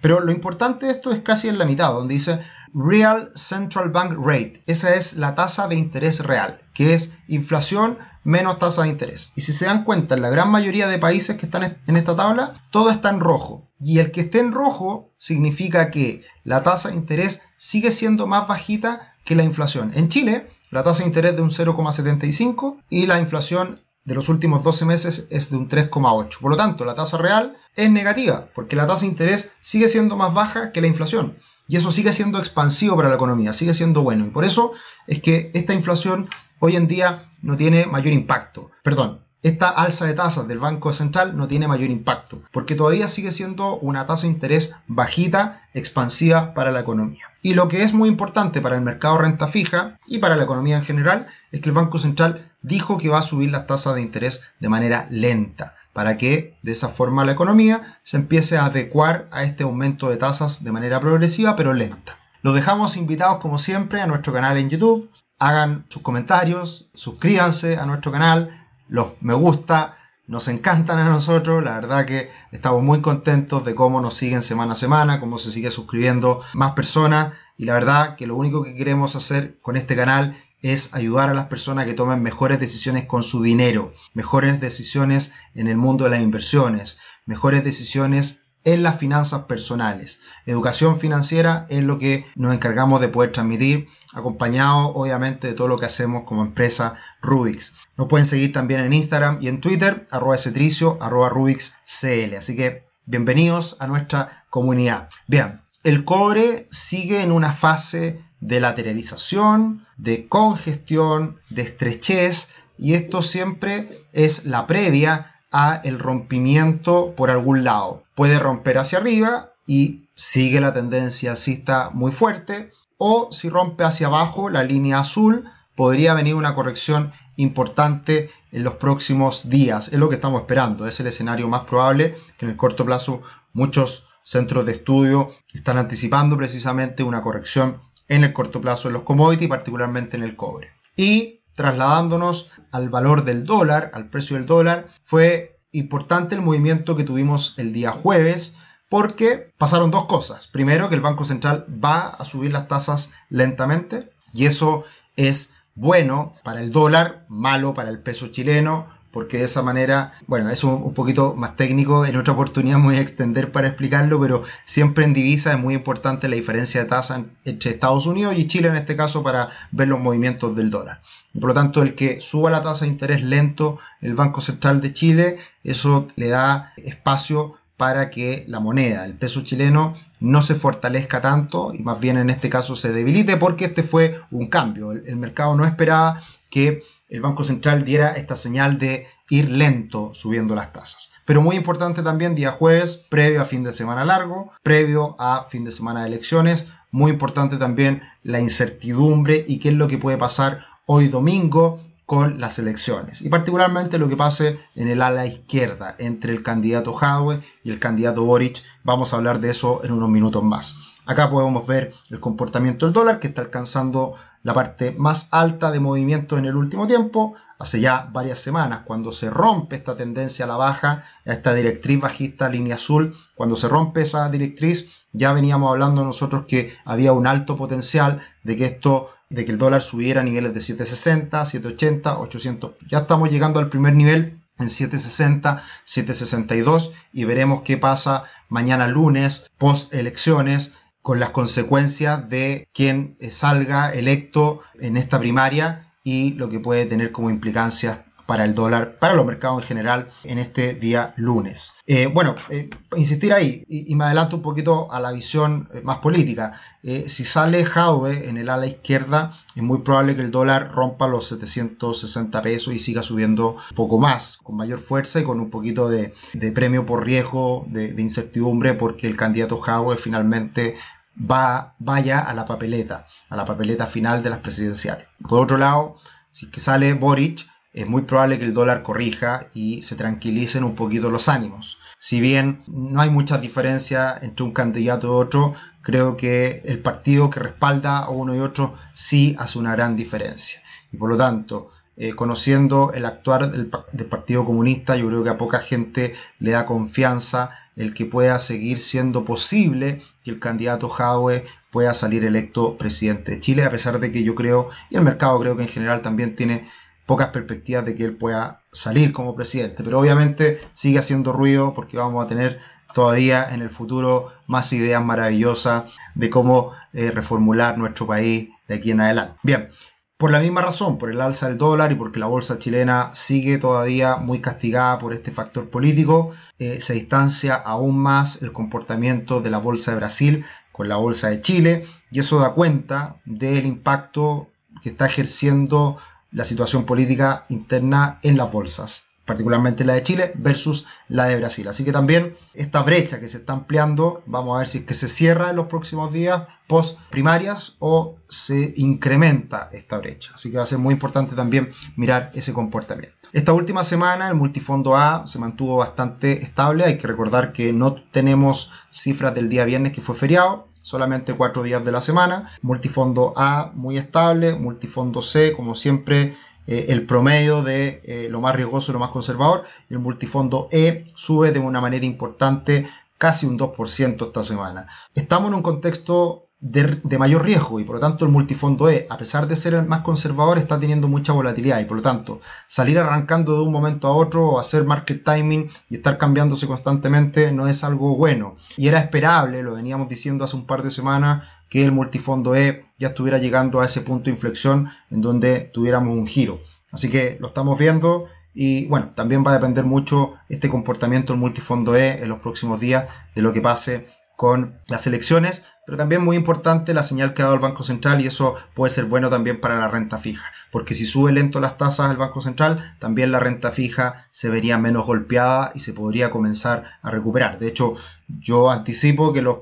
Pero 0.00 0.20
lo 0.20 0.32
importante 0.32 0.86
de 0.86 0.92
esto 0.92 1.12
es 1.12 1.20
casi 1.20 1.48
en 1.48 1.58
la 1.58 1.64
mitad, 1.64 1.92
donde 1.92 2.14
dice 2.14 2.40
Real 2.74 3.30
Central 3.34 3.90
Bank 3.90 4.14
Rate. 4.18 4.62
Esa 4.66 4.94
es 4.94 5.14
la 5.14 5.34
tasa 5.34 5.68
de 5.68 5.76
interés 5.76 6.20
real, 6.20 6.60
que 6.74 6.94
es 6.94 7.16
inflación 7.28 7.98
menos 8.24 8.58
tasa 8.58 8.82
de 8.82 8.88
interés. 8.88 9.32
Y 9.36 9.42
si 9.42 9.52
se 9.52 9.66
dan 9.66 9.84
cuenta, 9.84 10.14
en 10.14 10.22
la 10.22 10.30
gran 10.30 10.50
mayoría 10.50 10.88
de 10.88 10.98
países 10.98 11.36
que 11.36 11.46
están 11.46 11.78
en 11.86 11.96
esta 11.96 12.16
tabla, 12.16 12.64
todo 12.70 12.90
está 12.90 13.08
en 13.10 13.20
rojo. 13.20 13.65
Y 13.78 13.98
el 13.98 14.10
que 14.10 14.22
esté 14.22 14.38
en 14.38 14.52
rojo 14.52 15.12
significa 15.18 15.90
que 15.90 16.22
la 16.44 16.62
tasa 16.62 16.88
de 16.88 16.96
interés 16.96 17.42
sigue 17.56 17.90
siendo 17.90 18.26
más 18.26 18.48
bajita 18.48 19.14
que 19.24 19.36
la 19.36 19.44
inflación. 19.44 19.92
En 19.94 20.08
Chile, 20.08 20.48
la 20.70 20.82
tasa 20.82 21.02
de 21.02 21.08
interés 21.08 21.36
de 21.36 21.42
un 21.42 21.50
0,75 21.50 22.82
y 22.88 23.06
la 23.06 23.18
inflación 23.18 23.82
de 24.04 24.14
los 24.14 24.28
últimos 24.28 24.62
12 24.62 24.84
meses 24.86 25.26
es 25.30 25.50
de 25.50 25.56
un 25.56 25.68
3,8. 25.68 26.38
Por 26.40 26.50
lo 26.50 26.56
tanto, 26.56 26.84
la 26.84 26.94
tasa 26.94 27.18
real 27.18 27.56
es 27.74 27.90
negativa, 27.90 28.48
porque 28.54 28.76
la 28.76 28.86
tasa 28.86 29.00
de 29.00 29.08
interés 29.08 29.50
sigue 29.60 29.88
siendo 29.88 30.16
más 30.16 30.32
baja 30.32 30.72
que 30.72 30.80
la 30.80 30.86
inflación. 30.86 31.36
Y 31.68 31.76
eso 31.76 31.90
sigue 31.90 32.12
siendo 32.12 32.38
expansivo 32.38 32.96
para 32.96 33.08
la 33.08 33.16
economía, 33.16 33.52
sigue 33.52 33.74
siendo 33.74 34.02
bueno. 34.02 34.24
Y 34.24 34.30
por 34.30 34.44
eso 34.44 34.72
es 35.08 35.20
que 35.20 35.50
esta 35.54 35.74
inflación 35.74 36.28
hoy 36.60 36.76
en 36.76 36.86
día 36.86 37.32
no 37.42 37.56
tiene 37.56 37.86
mayor 37.86 38.12
impacto. 38.12 38.70
Perdón, 38.84 39.25
esta 39.42 39.68
alza 39.68 40.06
de 40.06 40.14
tasas 40.14 40.48
del 40.48 40.58
Banco 40.58 40.92
Central 40.92 41.36
no 41.36 41.46
tiene 41.46 41.68
mayor 41.68 41.90
impacto, 41.90 42.42
porque 42.52 42.74
todavía 42.74 43.08
sigue 43.08 43.30
siendo 43.30 43.78
una 43.78 44.06
tasa 44.06 44.26
de 44.26 44.32
interés 44.32 44.74
bajita, 44.86 45.62
expansiva 45.74 46.54
para 46.54 46.72
la 46.72 46.80
economía. 46.80 47.26
Y 47.42 47.54
lo 47.54 47.68
que 47.68 47.82
es 47.82 47.92
muy 47.92 48.08
importante 48.08 48.60
para 48.60 48.76
el 48.76 48.82
mercado 48.82 49.18
renta 49.18 49.46
fija 49.46 49.98
y 50.06 50.18
para 50.18 50.36
la 50.36 50.44
economía 50.44 50.76
en 50.76 50.82
general 50.82 51.26
es 51.52 51.60
que 51.60 51.68
el 51.68 51.74
Banco 51.74 51.98
Central 51.98 52.52
dijo 52.62 52.98
que 52.98 53.08
va 53.08 53.18
a 53.18 53.22
subir 53.22 53.50
las 53.50 53.66
tasas 53.66 53.94
de 53.94 54.02
interés 54.02 54.42
de 54.58 54.68
manera 54.68 55.06
lenta 55.10 55.76
para 55.96 56.18
que 56.18 56.58
de 56.62 56.72
esa 56.72 56.90
forma 56.90 57.24
la 57.24 57.32
economía 57.32 57.80
se 58.02 58.18
empiece 58.18 58.58
a 58.58 58.66
adecuar 58.66 59.28
a 59.30 59.44
este 59.44 59.64
aumento 59.64 60.10
de 60.10 60.18
tasas 60.18 60.62
de 60.62 60.70
manera 60.70 61.00
progresiva 61.00 61.56
pero 61.56 61.72
lenta. 61.72 62.18
Los 62.42 62.54
dejamos 62.54 62.98
invitados 62.98 63.38
como 63.38 63.58
siempre 63.58 64.02
a 64.02 64.06
nuestro 64.06 64.32
canal 64.32 64.58
en 64.58 64.68
YouTube. 64.68 65.10
Hagan 65.38 65.86
sus 65.88 66.02
comentarios, 66.02 66.90
suscríbanse 66.92 67.78
a 67.78 67.86
nuestro 67.86 68.12
canal, 68.12 68.65
los 68.88 69.20
me 69.20 69.34
gusta, 69.34 69.96
nos 70.26 70.48
encantan 70.48 70.98
a 70.98 71.08
nosotros, 71.08 71.64
la 71.64 71.74
verdad 71.76 72.04
que 72.04 72.30
estamos 72.50 72.82
muy 72.82 73.00
contentos 73.00 73.64
de 73.64 73.74
cómo 73.74 74.00
nos 74.00 74.14
siguen 74.14 74.42
semana 74.42 74.72
a 74.72 74.76
semana, 74.76 75.20
cómo 75.20 75.38
se 75.38 75.52
sigue 75.52 75.70
suscribiendo 75.70 76.42
más 76.54 76.72
personas 76.72 77.32
y 77.56 77.64
la 77.64 77.74
verdad 77.74 78.16
que 78.16 78.26
lo 78.26 78.36
único 78.36 78.64
que 78.64 78.74
queremos 78.74 79.14
hacer 79.14 79.58
con 79.60 79.76
este 79.76 79.94
canal 79.94 80.36
es 80.62 80.94
ayudar 80.94 81.30
a 81.30 81.34
las 81.34 81.46
personas 81.46 81.84
que 81.84 81.94
tomen 81.94 82.22
mejores 82.22 82.58
decisiones 82.58 83.04
con 83.04 83.22
su 83.22 83.42
dinero, 83.42 83.92
mejores 84.14 84.60
decisiones 84.60 85.32
en 85.54 85.68
el 85.68 85.76
mundo 85.76 86.04
de 86.04 86.10
las 86.10 86.20
inversiones, 86.20 86.98
mejores 87.24 87.62
decisiones 87.62 88.45
en 88.66 88.82
las 88.82 88.98
finanzas 88.98 89.44
personales. 89.44 90.18
Educación 90.44 90.98
financiera 90.98 91.66
es 91.70 91.84
lo 91.84 91.98
que 91.98 92.26
nos 92.34 92.52
encargamos 92.52 93.00
de 93.00 93.08
poder 93.08 93.30
transmitir, 93.30 93.88
acompañado 94.12 94.88
obviamente 94.88 95.46
de 95.46 95.54
todo 95.54 95.68
lo 95.68 95.78
que 95.78 95.86
hacemos 95.86 96.24
como 96.24 96.42
empresa 96.42 96.92
Rubix. 97.22 97.76
Nos 97.96 98.08
pueden 98.08 98.26
seguir 98.26 98.52
también 98.52 98.80
en 98.80 98.92
Instagram 98.92 99.38
y 99.40 99.46
en 99.46 99.60
Twitter, 99.60 100.08
arroba 100.10 100.36
cetricio, 100.36 100.98
arroba 101.00 101.28
RubixCL. 101.28 102.34
Así 102.36 102.56
que 102.56 102.88
bienvenidos 103.06 103.76
a 103.78 103.86
nuestra 103.86 104.44
comunidad. 104.50 105.10
Bien, 105.28 105.62
el 105.84 106.02
cobre 106.02 106.66
sigue 106.72 107.22
en 107.22 107.30
una 107.30 107.52
fase 107.52 108.20
de 108.40 108.58
lateralización, 108.58 109.86
de 109.96 110.26
congestión, 110.26 111.38
de 111.50 111.62
estrechez, 111.62 112.50
y 112.76 112.94
esto 112.94 113.22
siempre 113.22 114.06
es 114.12 114.44
la 114.44 114.66
previa 114.66 115.35
el 115.82 115.98
rompimiento 115.98 117.14
por 117.16 117.30
algún 117.30 117.64
lado. 117.64 118.04
Puede 118.14 118.38
romper 118.38 118.78
hacia 118.78 118.98
arriba 118.98 119.52
y 119.66 120.08
sigue 120.14 120.60
la 120.60 120.72
tendencia 120.72 121.32
alcista 121.32 121.90
muy 121.92 122.12
fuerte, 122.12 122.72
o 122.98 123.28
si 123.30 123.48
rompe 123.48 123.84
hacia 123.84 124.06
abajo 124.06 124.48
la 124.48 124.62
línea 124.62 125.00
azul, 125.00 125.44
podría 125.74 126.14
venir 126.14 126.34
una 126.34 126.54
corrección 126.54 127.12
importante 127.36 128.30
en 128.52 128.64
los 128.64 128.74
próximos 128.74 129.50
días. 129.50 129.88
Es 129.88 129.98
lo 129.98 130.08
que 130.08 130.14
estamos 130.14 130.40
esperando, 130.40 130.86
es 130.86 131.00
el 131.00 131.06
escenario 131.08 131.48
más 131.48 131.62
probable 131.62 132.16
que 132.38 132.46
en 132.46 132.52
el 132.52 132.56
corto 132.56 132.86
plazo 132.86 133.22
muchos 133.52 134.06
centros 134.22 134.66
de 134.66 134.72
estudio 134.72 135.30
están 135.52 135.78
anticipando 135.78 136.36
precisamente 136.36 137.02
una 137.02 137.22
corrección 137.22 137.80
en 138.08 138.24
el 138.24 138.32
corto 138.32 138.60
plazo 138.60 138.88
en 138.88 138.94
los 138.94 139.02
commodities, 139.02 139.48
particularmente 139.48 140.16
en 140.16 140.22
el 140.22 140.36
cobre. 140.36 140.70
Y 140.96 141.35
trasladándonos 141.56 142.50
al 142.70 142.88
valor 142.88 143.24
del 143.24 143.44
dólar, 143.44 143.90
al 143.94 144.08
precio 144.08 144.36
del 144.36 144.46
dólar, 144.46 144.86
fue 145.02 145.58
importante 145.72 146.34
el 146.34 146.42
movimiento 146.42 146.96
que 146.96 147.04
tuvimos 147.04 147.54
el 147.56 147.72
día 147.72 147.90
jueves 147.90 148.56
porque 148.88 149.52
pasaron 149.58 149.90
dos 149.90 150.04
cosas. 150.04 150.46
Primero, 150.46 150.88
que 150.88 150.94
el 150.94 151.00
Banco 151.00 151.24
Central 151.24 151.66
va 151.68 152.06
a 152.06 152.24
subir 152.24 152.52
las 152.52 152.68
tasas 152.68 153.14
lentamente 153.28 154.10
y 154.32 154.46
eso 154.46 154.84
es 155.16 155.54
bueno 155.74 156.34
para 156.44 156.60
el 156.60 156.70
dólar, 156.70 157.26
malo 157.28 157.74
para 157.74 157.90
el 157.90 158.00
peso 158.00 158.28
chileno, 158.28 158.94
porque 159.16 159.38
de 159.38 159.44
esa 159.44 159.62
manera, 159.62 160.12
bueno, 160.26 160.50
es 160.50 160.62
un, 160.62 160.92
poquito 160.92 161.34
más 161.34 161.56
técnico, 161.56 162.04
en 162.04 162.16
otra 162.16 162.34
oportunidad 162.34 162.78
voy 162.78 162.96
a 162.96 163.00
extender 163.00 163.50
para 163.50 163.68
explicarlo, 163.68 164.20
pero 164.20 164.42
siempre 164.66 165.04
en 165.04 165.14
divisa 165.14 165.52
es 165.52 165.58
muy 165.58 165.72
importante 165.72 166.28
la 166.28 166.36
diferencia 166.36 166.82
de 166.82 166.86
tasa 166.86 167.24
entre 167.46 167.70
Estados 167.70 168.04
Unidos 168.04 168.34
y 168.36 168.46
Chile 168.46 168.68
en 168.68 168.76
este 168.76 168.94
caso 168.94 169.22
para 169.22 169.48
ver 169.70 169.88
los 169.88 170.00
movimientos 170.00 170.54
del 170.54 170.70
dólar. 170.70 171.00
Por 171.40 171.48
lo 171.48 171.54
tanto, 171.54 171.82
el 171.82 171.94
que 171.94 172.20
suba 172.20 172.50
la 172.50 172.62
tasa 172.62 172.84
de 172.84 172.90
interés 172.90 173.22
lento 173.22 173.78
el 174.00 174.14
Banco 174.14 174.40
Central 174.40 174.80
de 174.80 174.92
Chile, 174.92 175.36
eso 175.64 176.08
le 176.16 176.28
da 176.28 176.72
espacio 176.76 177.54
para 177.76 178.10
que 178.10 178.44
la 178.48 178.60
moneda, 178.60 179.04
el 179.04 179.14
peso 179.14 179.42
chileno, 179.42 179.94
no 180.18 180.40
se 180.40 180.54
fortalezca 180.54 181.20
tanto 181.20 181.74
y 181.74 181.82
más 181.82 182.00
bien 182.00 182.16
en 182.16 182.30
este 182.30 182.48
caso 182.48 182.74
se 182.74 182.92
debilite 182.92 183.36
porque 183.36 183.66
este 183.66 183.82
fue 183.82 184.18
un 184.30 184.48
cambio. 184.48 184.92
el 184.92 185.16
mercado 185.16 185.54
no 185.56 185.66
esperaba 185.66 186.22
que 186.48 186.82
el 187.08 187.20
Banco 187.20 187.44
Central 187.44 187.84
diera 187.84 188.12
esta 188.12 188.34
señal 188.34 188.78
de 188.78 189.06
ir 189.28 189.50
lento 189.50 190.12
subiendo 190.14 190.54
las 190.54 190.72
tasas. 190.72 191.12
Pero 191.24 191.42
muy 191.42 191.56
importante 191.56 192.02
también 192.02 192.34
día 192.34 192.50
jueves, 192.50 193.04
previo 193.08 193.42
a 193.42 193.44
fin 193.44 193.64
de 193.64 193.72
semana 193.72 194.04
largo, 194.04 194.52
previo 194.62 195.16
a 195.18 195.46
fin 195.48 195.64
de 195.64 195.72
semana 195.72 196.00
de 196.00 196.08
elecciones, 196.08 196.66
muy 196.90 197.12
importante 197.12 197.56
también 197.56 198.02
la 198.22 198.40
incertidumbre 198.40 199.44
y 199.46 199.58
qué 199.58 199.68
es 199.68 199.74
lo 199.74 199.88
que 199.88 199.98
puede 199.98 200.16
pasar 200.16 200.64
hoy 200.86 201.08
domingo 201.08 201.80
con 202.06 202.40
las 202.40 202.60
elecciones 202.60 203.20
y 203.20 203.28
particularmente 203.28 203.98
lo 203.98 204.08
que 204.08 204.16
pase 204.16 204.60
en 204.76 204.88
el 204.88 205.02
ala 205.02 205.26
izquierda 205.26 205.96
entre 205.98 206.32
el 206.32 206.42
candidato 206.44 206.96
Hadwe 206.96 207.40
y 207.64 207.70
el 207.70 207.80
candidato 207.80 208.24
Boric. 208.24 208.62
Vamos 208.84 209.12
a 209.12 209.16
hablar 209.16 209.40
de 209.40 209.50
eso 209.50 209.82
en 209.84 209.92
unos 209.92 210.08
minutos 210.08 210.44
más. 210.44 210.78
Acá 211.04 211.28
podemos 211.30 211.66
ver 211.66 211.92
el 212.10 212.20
comportamiento 212.20 212.86
del 212.86 212.92
dólar 212.92 213.18
que 213.18 213.26
está 213.26 213.42
alcanzando 213.42 214.14
la 214.44 214.54
parte 214.54 214.94
más 214.96 215.28
alta 215.32 215.72
de 215.72 215.80
movimiento 215.80 216.38
en 216.38 216.44
el 216.44 216.54
último 216.54 216.86
tiempo, 216.86 217.34
hace 217.58 217.80
ya 217.80 218.08
varias 218.12 218.38
semanas, 218.38 218.82
cuando 218.84 219.10
se 219.10 219.28
rompe 219.28 219.74
esta 219.74 219.96
tendencia 219.96 220.44
a 220.44 220.48
la 220.48 220.56
baja, 220.56 221.02
esta 221.24 221.52
directriz 221.52 222.00
bajista, 222.00 222.48
línea 222.48 222.76
azul, 222.76 223.16
cuando 223.34 223.56
se 223.56 223.66
rompe 223.66 224.02
esa 224.02 224.28
directriz, 224.28 224.90
ya 225.12 225.32
veníamos 225.32 225.70
hablando 225.70 226.04
nosotros 226.04 226.44
que 226.46 226.72
había 226.84 227.12
un 227.12 227.26
alto 227.26 227.56
potencial 227.56 228.20
de 228.44 228.56
que 228.56 228.66
esto, 228.66 229.10
de 229.28 229.44
que 229.44 229.52
el 229.52 229.58
dólar 229.58 229.82
subiera 229.82 230.20
a 230.20 230.24
niveles 230.24 230.54
de 230.54 230.60
760, 230.60 231.44
780, 231.44 232.18
800. 232.18 232.74
Ya 232.88 232.98
estamos 232.98 233.30
llegando 233.30 233.58
al 233.58 233.68
primer 233.68 233.94
nivel 233.94 234.40
en 234.58 234.68
760, 234.68 235.62
762 235.84 236.92
y 237.12 237.24
veremos 237.24 237.60
qué 237.62 237.76
pasa 237.76 238.24
mañana 238.48 238.86
lunes, 238.86 239.50
post 239.58 239.92
elecciones, 239.92 240.74
con 241.02 241.20
las 241.20 241.30
consecuencias 241.30 242.28
de 242.28 242.68
quien 242.72 243.16
salga 243.30 243.92
electo 243.92 244.60
en 244.80 244.96
esta 244.96 245.20
primaria 245.20 245.92
y 246.02 246.32
lo 246.34 246.48
que 246.48 246.58
puede 246.58 246.84
tener 246.86 247.12
como 247.12 247.30
implicancias 247.30 247.98
para 248.26 248.44
el 248.44 248.54
dólar, 248.54 248.98
para 248.98 249.14
los 249.14 249.24
mercados 249.24 249.62
en 249.62 249.68
general 249.68 250.08
en 250.24 250.38
este 250.38 250.74
día 250.74 251.14
lunes. 251.16 251.74
Eh, 251.86 252.06
bueno, 252.06 252.34
eh, 252.50 252.68
insistir 252.96 253.32
ahí 253.32 253.64
y, 253.68 253.94
me 253.94 254.04
adelanto 254.04 254.36
un 254.36 254.42
poquito 254.42 254.92
a 254.92 255.00
la 255.00 255.12
visión 255.12 255.68
eh, 255.72 255.80
más 255.82 255.98
política. 255.98 256.52
si 256.82 257.24
sale 257.24 257.64
Jaude 257.64 258.28
en 258.28 258.36
el 258.36 258.48
ala 258.48 258.66
izquierda, 258.66 259.32
es 259.54 259.62
muy 259.62 259.78
probable 259.78 260.14
que 260.14 260.22
el 260.22 260.30
dólar 260.30 260.70
rompa 260.72 261.08
los 261.08 261.26
760 261.28 262.42
pesos 262.42 262.74
y 262.74 262.78
siga 262.78 263.02
subiendo 263.02 263.56
poco 263.74 263.98
más, 263.98 264.38
con 264.42 264.56
mayor 264.56 264.78
fuerza 264.78 265.20
y 265.20 265.24
con 265.24 265.40
un 265.40 265.50
poquito 265.50 265.88
de, 265.88 266.12
premio 266.54 266.86
por 266.86 267.04
riesgo, 267.04 267.64
de, 267.68 267.94
incertidumbre, 267.98 268.74
porque 268.74 269.06
el 269.06 269.16
candidato 269.16 269.56
Jaude 269.56 269.96
finalmente 269.96 270.76
va, 271.18 271.74
vaya 271.78 272.20
a 272.20 272.34
la 272.34 272.44
papeleta, 272.44 273.06
a 273.28 273.36
la 273.36 273.44
papeleta 273.44 273.86
final 273.86 274.22
de 274.22 274.30
las 274.30 274.38
presidenciales. 274.38 275.06
Por 275.28 275.42
otro 275.42 275.56
lado, 275.56 275.96
si 276.30 276.50
que 276.50 276.60
sale 276.60 276.92
Boric, 276.94 277.46
es 277.76 277.86
muy 277.86 278.02
probable 278.02 278.38
que 278.38 278.46
el 278.46 278.54
dólar 278.54 278.82
corrija 278.82 279.50
y 279.52 279.82
se 279.82 279.96
tranquilicen 279.96 280.64
un 280.64 280.74
poquito 280.74 281.10
los 281.10 281.28
ánimos. 281.28 281.78
Si 281.98 282.20
bien 282.20 282.62
no 282.66 283.02
hay 283.02 283.10
mucha 283.10 283.36
diferencia 283.36 284.16
entre 284.22 284.44
un 284.44 284.52
candidato 284.52 285.06
y 285.06 285.10
otro, 285.10 285.52
creo 285.82 286.16
que 286.16 286.62
el 286.64 286.80
partido 286.80 287.28
que 287.28 287.38
respalda 287.38 287.98
a 287.98 288.08
uno 288.08 288.34
y 288.34 288.38
otro 288.38 288.74
sí 288.94 289.36
hace 289.38 289.58
una 289.58 289.72
gran 289.72 289.94
diferencia. 289.94 290.62
Y 290.90 290.96
por 290.96 291.10
lo 291.10 291.18
tanto, 291.18 291.68
eh, 291.98 292.14
conociendo 292.14 292.92
el 292.94 293.04
actuar 293.04 293.52
del, 293.52 293.68
Partido 294.08 294.46
Comunista, 294.46 294.96
yo 294.96 295.08
creo 295.08 295.22
que 295.22 295.30
a 295.30 295.38
poca 295.38 295.58
gente 295.58 296.14
le 296.38 296.52
da 296.52 296.64
confianza 296.64 297.50
el 297.76 297.92
que 297.92 298.06
pueda 298.06 298.38
seguir 298.38 298.80
siendo 298.80 299.26
posible 299.26 300.00
que 300.24 300.30
el 300.30 300.40
candidato 300.40 300.88
Jaue 300.88 301.44
pueda 301.70 301.92
salir 301.92 302.24
electo 302.24 302.78
presidente 302.78 303.32
de 303.32 303.40
Chile, 303.40 303.64
a 303.64 303.70
pesar 303.70 304.00
de 304.00 304.10
que 304.10 304.22
yo 304.22 304.34
creo, 304.34 304.70
y 304.88 304.96
el 304.96 305.02
mercado 305.02 305.38
creo 305.40 305.56
que 305.56 305.64
en 305.64 305.68
general 305.68 306.00
también 306.00 306.34
tiene 306.34 306.66
pocas 307.06 307.28
perspectivas 307.28 307.84
de 307.84 307.94
que 307.94 308.04
él 308.04 308.16
pueda 308.16 308.60
salir 308.72 309.12
como 309.12 309.34
presidente. 309.34 309.82
Pero 309.82 310.00
obviamente 310.00 310.60
sigue 310.72 310.98
haciendo 310.98 311.32
ruido 311.32 311.72
porque 311.72 311.96
vamos 311.96 312.24
a 312.24 312.28
tener 312.28 312.58
todavía 312.92 313.46
en 313.52 313.62
el 313.62 313.70
futuro 313.70 314.32
más 314.46 314.72
ideas 314.72 315.04
maravillosas 315.04 315.84
de 316.14 316.30
cómo 316.30 316.72
eh, 316.92 317.10
reformular 317.10 317.78
nuestro 317.78 318.06
país 318.06 318.50
de 318.68 318.74
aquí 318.74 318.90
en 318.90 319.00
adelante. 319.00 319.36
Bien, 319.42 319.68
por 320.16 320.30
la 320.30 320.40
misma 320.40 320.62
razón, 320.62 320.96
por 320.96 321.10
el 321.10 321.20
alza 321.20 321.48
del 321.48 321.58
dólar 321.58 321.92
y 321.92 321.94
porque 321.94 322.18
la 322.18 322.26
bolsa 322.26 322.58
chilena 322.58 323.10
sigue 323.12 323.58
todavía 323.58 324.16
muy 324.16 324.40
castigada 324.40 324.98
por 324.98 325.12
este 325.12 325.30
factor 325.30 325.68
político, 325.68 326.32
eh, 326.58 326.80
se 326.80 326.94
distancia 326.94 327.54
aún 327.54 327.98
más 327.98 328.40
el 328.40 328.50
comportamiento 328.50 329.42
de 329.42 329.50
la 329.50 329.58
bolsa 329.58 329.90
de 329.90 329.98
Brasil 329.98 330.44
con 330.72 330.88
la 330.88 330.96
bolsa 330.96 331.28
de 331.28 331.42
Chile 331.42 331.84
y 332.10 332.20
eso 332.20 332.40
da 332.40 332.54
cuenta 332.54 333.20
del 333.26 333.66
impacto 333.66 334.48
que 334.82 334.88
está 334.88 335.04
ejerciendo 335.04 335.98
la 336.36 336.44
situación 336.44 336.84
política 336.84 337.46
interna 337.48 338.18
en 338.22 338.36
las 338.36 338.52
bolsas, 338.52 339.08
particularmente 339.24 339.86
la 339.86 339.94
de 339.94 340.02
Chile 340.02 340.32
versus 340.34 340.84
la 341.08 341.24
de 341.24 341.38
Brasil. 341.38 341.66
Así 341.66 341.82
que 341.82 341.92
también 341.92 342.36
esta 342.52 342.82
brecha 342.82 343.20
que 343.20 343.28
se 343.28 343.38
está 343.38 343.54
ampliando, 343.54 344.22
vamos 344.26 344.54
a 344.54 344.58
ver 344.58 344.68
si 344.68 344.78
es 344.78 344.84
que 344.84 344.92
se 344.92 345.08
cierra 345.08 345.48
en 345.48 345.56
los 345.56 345.68
próximos 345.68 346.12
días 346.12 346.42
post 346.66 346.98
primarias 347.08 347.76
o 347.78 348.16
se 348.28 348.74
incrementa 348.76 349.70
esta 349.72 349.96
brecha. 349.96 350.32
Así 350.34 350.50
que 350.50 350.58
va 350.58 350.64
a 350.64 350.66
ser 350.66 350.76
muy 350.76 350.92
importante 350.92 351.34
también 351.34 351.70
mirar 351.96 352.30
ese 352.34 352.52
comportamiento. 352.52 353.16
Esta 353.32 353.54
última 353.54 353.82
semana 353.82 354.28
el 354.28 354.34
multifondo 354.34 354.94
A 354.94 355.26
se 355.26 355.38
mantuvo 355.38 355.78
bastante 355.78 356.44
estable. 356.44 356.84
Hay 356.84 356.98
que 356.98 357.06
recordar 357.06 357.54
que 357.54 357.72
no 357.72 357.94
tenemos 357.94 358.70
cifras 358.90 359.34
del 359.34 359.48
día 359.48 359.64
viernes 359.64 359.92
que 359.92 360.02
fue 360.02 360.14
feriado 360.14 360.65
solamente 360.86 361.34
cuatro 361.34 361.64
días 361.64 361.84
de 361.84 361.90
la 361.90 362.00
semana. 362.00 362.48
Multifondo 362.62 363.32
A 363.34 363.72
muy 363.74 363.98
estable, 363.98 364.54
multifondo 364.54 365.20
C 365.20 365.52
como 365.52 365.74
siempre 365.74 366.36
eh, 366.68 366.86
el 366.90 367.06
promedio 367.06 367.64
de 367.64 368.00
eh, 368.04 368.28
lo 368.30 368.40
más 368.40 368.54
riesgoso 368.54 368.92
y 368.92 368.94
lo 368.94 369.00
más 369.00 369.10
conservador. 369.10 369.64
Y 369.90 369.94
el 369.94 369.98
multifondo 369.98 370.68
E 370.70 371.04
sube 371.16 371.50
de 371.50 371.58
una 371.58 371.80
manera 371.80 372.06
importante 372.06 372.88
casi 373.18 373.46
un 373.46 373.58
2% 373.58 374.26
esta 374.26 374.44
semana. 374.44 374.86
Estamos 375.12 375.48
en 375.48 375.54
un 375.54 375.62
contexto 375.62 376.45
de, 376.70 377.18
mayor 377.18 377.44
riesgo 377.44 377.78
y 377.80 377.84
por 377.84 377.96
lo 377.96 378.00
tanto 378.00 378.24
el 378.24 378.32
multifondo 378.32 378.88
E, 378.90 379.06
a 379.08 379.16
pesar 379.16 379.46
de 379.46 379.56
ser 379.56 379.74
el 379.74 379.86
más 379.86 380.00
conservador, 380.00 380.58
está 380.58 380.78
teniendo 380.80 381.08
mucha 381.08 381.32
volatilidad 381.32 381.80
y 381.80 381.84
por 381.84 381.98
lo 381.98 382.02
tanto 382.02 382.40
salir 382.66 382.98
arrancando 382.98 383.56
de 383.56 383.62
un 383.62 383.72
momento 383.72 384.08
a 384.08 384.12
otro 384.12 384.48
o 384.48 384.58
hacer 384.58 384.84
market 384.84 385.24
timing 385.24 385.68
y 385.88 385.96
estar 385.96 386.18
cambiándose 386.18 386.66
constantemente 386.66 387.52
no 387.52 387.68
es 387.68 387.84
algo 387.84 388.16
bueno. 388.16 388.56
Y 388.76 388.88
era 388.88 388.98
esperable, 388.98 389.62
lo 389.62 389.74
veníamos 389.74 390.08
diciendo 390.08 390.44
hace 390.44 390.56
un 390.56 390.66
par 390.66 390.82
de 390.82 390.90
semanas, 390.90 391.44
que 391.68 391.84
el 391.84 391.92
multifondo 391.92 392.54
E 392.54 392.86
ya 392.98 393.08
estuviera 393.08 393.38
llegando 393.38 393.80
a 393.80 393.86
ese 393.86 394.00
punto 394.00 394.24
de 394.24 394.30
inflexión 394.32 394.88
en 395.10 395.20
donde 395.20 395.60
tuviéramos 395.60 396.14
un 396.14 396.26
giro. 396.26 396.60
Así 396.92 397.08
que 397.08 397.38
lo 397.40 397.48
estamos 397.48 397.78
viendo 397.78 398.28
y 398.54 398.86
bueno, 398.86 399.12
también 399.14 399.44
va 399.44 399.50
a 399.50 399.54
depender 399.54 399.84
mucho 399.84 400.34
este 400.48 400.70
comportamiento 400.70 401.32
del 401.32 401.40
multifondo 401.40 401.96
E 401.96 402.22
en 402.22 402.28
los 402.28 402.38
próximos 402.38 402.80
días 402.80 403.06
de 403.34 403.42
lo 403.42 403.52
que 403.52 403.60
pase 403.60 404.06
con 404.36 404.78
las 404.86 405.06
elecciones, 405.06 405.64
pero 405.86 405.96
también 405.96 406.22
muy 406.22 406.36
importante 406.36 406.92
la 406.92 407.04
señal 407.04 407.32
que 407.32 407.42
ha 407.42 407.46
dado 407.46 407.54
el 407.54 407.62
Banco 407.62 407.84
Central 407.84 408.20
y 408.20 408.26
eso 408.26 408.56
puede 408.74 408.90
ser 408.90 409.04
bueno 409.06 409.30
también 409.30 409.60
para 409.60 409.78
la 409.78 409.88
renta 409.88 410.18
fija, 410.18 410.52
porque 410.72 410.94
si 410.94 411.06
sube 411.06 411.32
lento 411.32 411.60
las 411.60 411.76
tasas 411.76 412.08
del 412.08 412.18
Banco 412.18 412.42
Central, 412.42 412.96
también 412.98 413.30
la 413.30 413.40
renta 413.40 413.70
fija 413.70 414.26
se 414.30 414.50
vería 414.50 414.76
menos 414.78 415.06
golpeada 415.06 415.70
y 415.74 415.80
se 415.80 415.92
podría 415.92 416.30
comenzar 416.30 416.84
a 417.02 417.10
recuperar. 417.10 417.58
De 417.58 417.68
hecho, 417.68 417.94
yo 418.28 418.70
anticipo 418.70 419.32
que 419.32 419.42
los, 419.42 419.58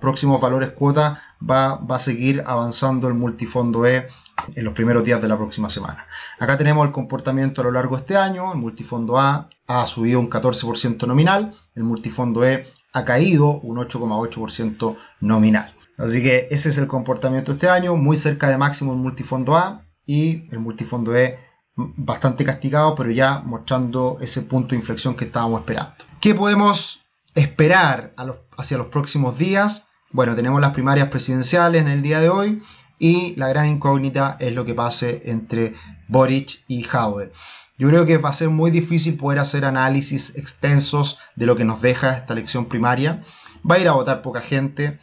próximos 0.00 0.40
valores 0.40 0.70
cuota 0.70 1.22
va, 1.48 1.76
va 1.76 1.96
a 1.96 2.00
seguir 2.00 2.42
avanzando 2.44 3.06
el 3.06 3.14
multifondo 3.14 3.86
E 3.86 4.08
en 4.54 4.64
los 4.64 4.72
primeros 4.72 5.04
días 5.04 5.22
de 5.22 5.28
la 5.28 5.36
próxima 5.36 5.70
semana. 5.70 6.06
Acá 6.40 6.58
tenemos 6.58 6.84
el 6.86 6.92
comportamiento 6.92 7.60
a 7.60 7.64
lo 7.64 7.70
largo 7.70 7.94
de 7.94 8.00
este 8.00 8.16
año. 8.16 8.52
El 8.52 8.58
multifondo 8.58 9.18
A 9.18 9.48
ha 9.66 9.86
subido 9.86 10.18
un 10.18 10.28
14% 10.28 11.06
nominal, 11.06 11.54
el 11.74 11.84
multifondo 11.84 12.44
E 12.44 12.66
ha 12.92 13.04
caído 13.04 13.60
un 13.60 13.76
8,8% 13.78 14.96
nominal. 15.20 15.74
Así 15.98 16.22
que 16.22 16.46
ese 16.50 16.70
es 16.70 16.78
el 16.78 16.86
comportamiento 16.86 17.52
este 17.52 17.68
año, 17.68 17.96
muy 17.96 18.16
cerca 18.16 18.48
de 18.48 18.56
máximo 18.56 18.92
el 18.92 18.98
multifondo 18.98 19.56
A 19.56 19.86
y 20.06 20.48
el 20.50 20.58
multifondo 20.58 21.14
E 21.14 21.38
bastante 21.76 22.44
castigado, 22.44 22.94
pero 22.94 23.10
ya 23.10 23.40
mostrando 23.40 24.18
ese 24.20 24.42
punto 24.42 24.70
de 24.70 24.76
inflexión 24.76 25.14
que 25.14 25.26
estábamos 25.26 25.60
esperando. 25.60 25.94
¿Qué 26.20 26.34
podemos 26.34 27.02
esperar 27.34 28.14
hacia 28.56 28.78
los 28.78 28.88
próximos 28.88 29.38
días? 29.38 29.88
Bueno, 30.10 30.34
tenemos 30.34 30.60
las 30.60 30.72
primarias 30.72 31.08
presidenciales 31.08 31.80
en 31.80 31.88
el 31.88 32.02
día 32.02 32.20
de 32.20 32.28
hoy 32.28 32.62
y 32.98 33.34
la 33.36 33.48
gran 33.48 33.68
incógnita 33.68 34.36
es 34.40 34.54
lo 34.54 34.64
que 34.64 34.74
pase 34.74 35.22
entre 35.26 35.74
Boric 36.08 36.64
y 36.66 36.86
Howard. 36.86 37.32
Yo 37.80 37.88
creo 37.88 38.04
que 38.04 38.18
va 38.18 38.28
a 38.28 38.34
ser 38.34 38.50
muy 38.50 38.70
difícil 38.70 39.16
poder 39.16 39.38
hacer 39.38 39.64
análisis 39.64 40.36
extensos 40.36 41.18
de 41.34 41.46
lo 41.46 41.56
que 41.56 41.64
nos 41.64 41.80
deja 41.80 42.14
esta 42.14 42.34
elección 42.34 42.66
primaria. 42.66 43.22
Va 43.68 43.76
a 43.76 43.78
ir 43.78 43.88
a 43.88 43.92
votar 43.92 44.20
poca 44.20 44.42
gente. 44.42 45.00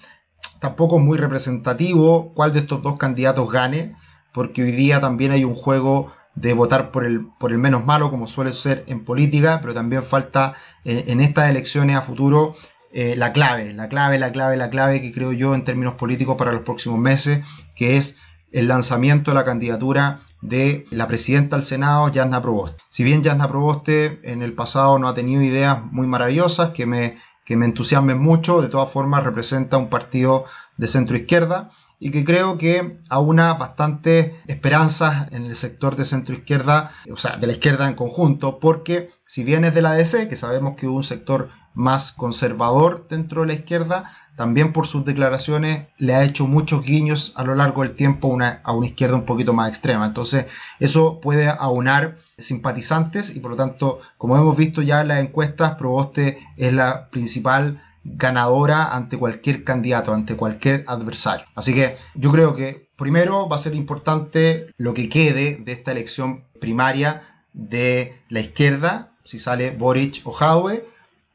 Tampoco 0.60 0.98
es 1.00 1.04
muy 1.04 1.18
representativo 1.18 2.36
cuál 2.36 2.54
de 2.54 2.60
estos 2.60 2.84
dos 2.84 3.00
candidatos 3.00 3.52
gane, 3.52 3.96
porque 4.32 4.62
hoy 4.62 4.74
día 4.74 5.00
también 5.00 5.32
hay 5.32 5.44
un 5.44 5.56
juego 5.56 6.14
de 6.36 6.54
votar 6.54 6.92
por 6.92 7.04
el, 7.04 7.26
por 7.40 7.52
el 7.52 7.58
menos 7.58 7.84
malo, 7.84 8.12
como 8.12 8.28
suele 8.28 8.52
ser 8.52 8.84
en 8.86 9.04
política, 9.04 9.58
pero 9.60 9.74
también 9.74 10.04
falta 10.04 10.54
eh, 10.86 11.06
en 11.08 11.20
estas 11.20 11.50
elecciones 11.50 11.96
a 11.96 12.04
futuro 12.04 12.54
eh, 12.94 13.16
la 13.18 13.34
clave, 13.34 13.74
la 13.74 13.90
clave, 13.90 14.20
la 14.20 14.32
clave, 14.32 14.56
la 14.56 14.70
clave 14.70 15.02
que 15.02 15.12
creo 15.12 15.34
yo 15.34 15.56
en 15.56 15.64
términos 15.64 15.96
políticos 15.96 16.36
para 16.38 16.52
los 16.52 16.62
próximos 16.62 17.00
meses, 17.00 17.44
que 17.76 17.98
es 17.98 18.20
el 18.52 18.68
lanzamiento 18.68 19.32
de 19.32 19.36
la 19.36 19.46
candidatura 19.46 20.22
de 20.42 20.86
la 20.92 21.08
presidenta 21.08 21.56
del 21.56 21.64
Senado, 21.64 22.12
Jasna 22.14 22.42
Proboste. 22.42 22.78
Si 22.90 23.04
bien 23.04 23.24
Jasna 23.24 23.48
Proboste 23.48 24.20
en 24.24 24.42
el 24.42 24.54
pasado 24.54 25.00
no 25.00 25.08
ha 25.08 25.14
tenido 25.14 25.42
ideas 25.42 25.84
muy 25.84 26.08
maravillosas 26.08 26.70
que 26.70 26.86
me, 26.86 27.18
que 27.46 27.58
me 27.58 27.66
entusiasmen 27.66 28.20
mucho, 28.20 28.62
de 28.62 28.70
todas 28.70 28.90
formas 28.90 29.24
representa 29.24 29.78
un 29.78 29.90
partido 29.90 30.46
de 30.78 30.88
centro 30.88 31.18
izquierda 31.18 31.70
y 32.00 32.12
que 32.12 32.24
creo 32.24 32.58
que 32.58 33.00
aúna 33.10 33.56
bastante 33.56 34.40
esperanzas 34.48 35.32
en 35.32 35.46
el 35.46 35.56
sector 35.56 35.96
de 35.96 36.06
centro 36.06 36.36
izquierda, 36.36 36.92
o 37.12 37.18
sea, 37.18 37.38
de 37.38 37.48
la 37.48 37.54
izquierda 37.54 37.88
en 37.88 37.96
conjunto, 37.96 38.60
porque 38.60 39.10
si 39.26 39.44
bien 39.44 39.66
es 39.66 39.74
de 39.74 39.82
la 39.82 39.94
DC, 39.94 40.28
que 40.28 40.36
sabemos 40.36 40.76
que 40.78 40.88
hubo 40.88 40.98
un 40.98 41.04
sector 41.04 41.50
más 41.74 42.12
conservador 42.12 43.08
dentro 43.08 43.42
de 43.42 43.48
la 43.48 43.54
izquierda, 43.54 44.04
también 44.38 44.72
por 44.72 44.86
sus 44.86 45.04
declaraciones 45.04 45.88
le 45.98 46.14
ha 46.14 46.24
hecho 46.24 46.46
muchos 46.46 46.86
guiños 46.86 47.34
a 47.36 47.44
lo 47.44 47.56
largo 47.56 47.82
del 47.82 47.96
tiempo 47.96 48.28
una, 48.28 48.62
a 48.64 48.72
una 48.72 48.86
izquierda 48.86 49.16
un 49.16 49.26
poquito 49.26 49.52
más 49.52 49.68
extrema. 49.68 50.06
Entonces 50.06 50.46
eso 50.80 51.20
puede 51.20 51.50
aunar 51.50 52.18
simpatizantes 52.38 53.36
y 53.36 53.40
por 53.40 53.52
lo 53.52 53.58
tanto, 53.58 54.00
como 54.20 54.38
hemos 54.38 54.56
visto 54.56 54.84
ya 54.84 55.02
en 55.02 55.08
las 55.08 55.20
encuestas, 55.22 55.74
Proboste 55.74 56.38
es 56.56 56.72
la 56.72 57.10
principal 57.10 57.82
ganadora 58.04 58.96
ante 58.96 59.18
cualquier 59.18 59.64
candidato, 59.64 60.14
ante 60.14 60.36
cualquier 60.36 60.84
adversario. 60.88 61.48
Así 61.56 61.74
que 61.74 61.98
yo 62.14 62.32
creo 62.32 62.54
que 62.54 62.88
primero 62.96 63.50
va 63.50 63.56
a 63.56 63.60
ser 63.60 63.74
importante 63.74 64.68
lo 64.78 64.94
que 64.94 65.10
quede 65.10 65.60
de 65.66 65.72
esta 65.72 65.92
elección 65.92 66.44
primaria 66.62 67.24
de 67.54 68.22
la 68.30 68.42
izquierda, 68.42 69.14
si 69.24 69.40
sale 69.40 69.72
Boric 69.72 70.22
o 70.26 70.32
Jaue 70.32 70.86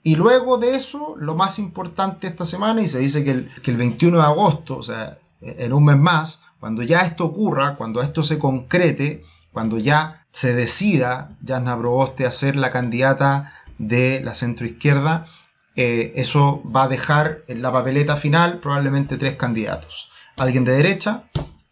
y 0.03 0.17
luego 0.17 0.59
de 0.59 0.75
eso, 0.75 1.15
lo 1.19 1.35
más 1.35 1.59
importante 1.59 2.27
esta 2.27 2.45
semana, 2.45 2.83
y 2.83 2.87
se 2.87 2.99
dice 2.99 3.23
que 3.23 3.31
el, 3.31 3.49
que 3.63 3.71
el 3.71 3.77
21 3.77 4.17
de 4.19 4.25
agosto, 4.25 4.79
o 4.79 4.83
sea, 4.83 5.19
en 5.41 5.73
un 5.73 5.85
mes 5.85 5.99
más, 5.99 6.43
cuando 6.59 6.83
ya 6.83 7.01
esto 7.01 7.25
ocurra, 7.25 7.77
cuando 7.77 8.03
esto 8.03 8.23
se 8.23 8.39
concrete, 8.39 9.25
cuando 9.53 9.79
ya 9.79 10.27
se 10.31 10.55
decida 10.55 11.37
Jasna 11.47 11.77
Proboste 11.79 12.27
a 12.27 12.33
ser 12.33 12.57
la 12.57 12.71
candidata 12.71 13.53
de 13.79 14.21
la 14.25 14.35
centroizquierda, 14.35 15.27
eh, 15.75 16.13
eso 16.17 16.63
va 16.65 16.85
a 16.85 16.89
dejar 16.89 17.43
en 17.49 17.63
la 17.63 17.73
papeleta 17.73 18.17
final 18.17 18.59
probablemente 18.61 19.17
tres 19.17 19.37
candidatos. 19.37 20.11
Alguien 20.37 20.65
de 20.65 20.73
derecha, 20.73 21.25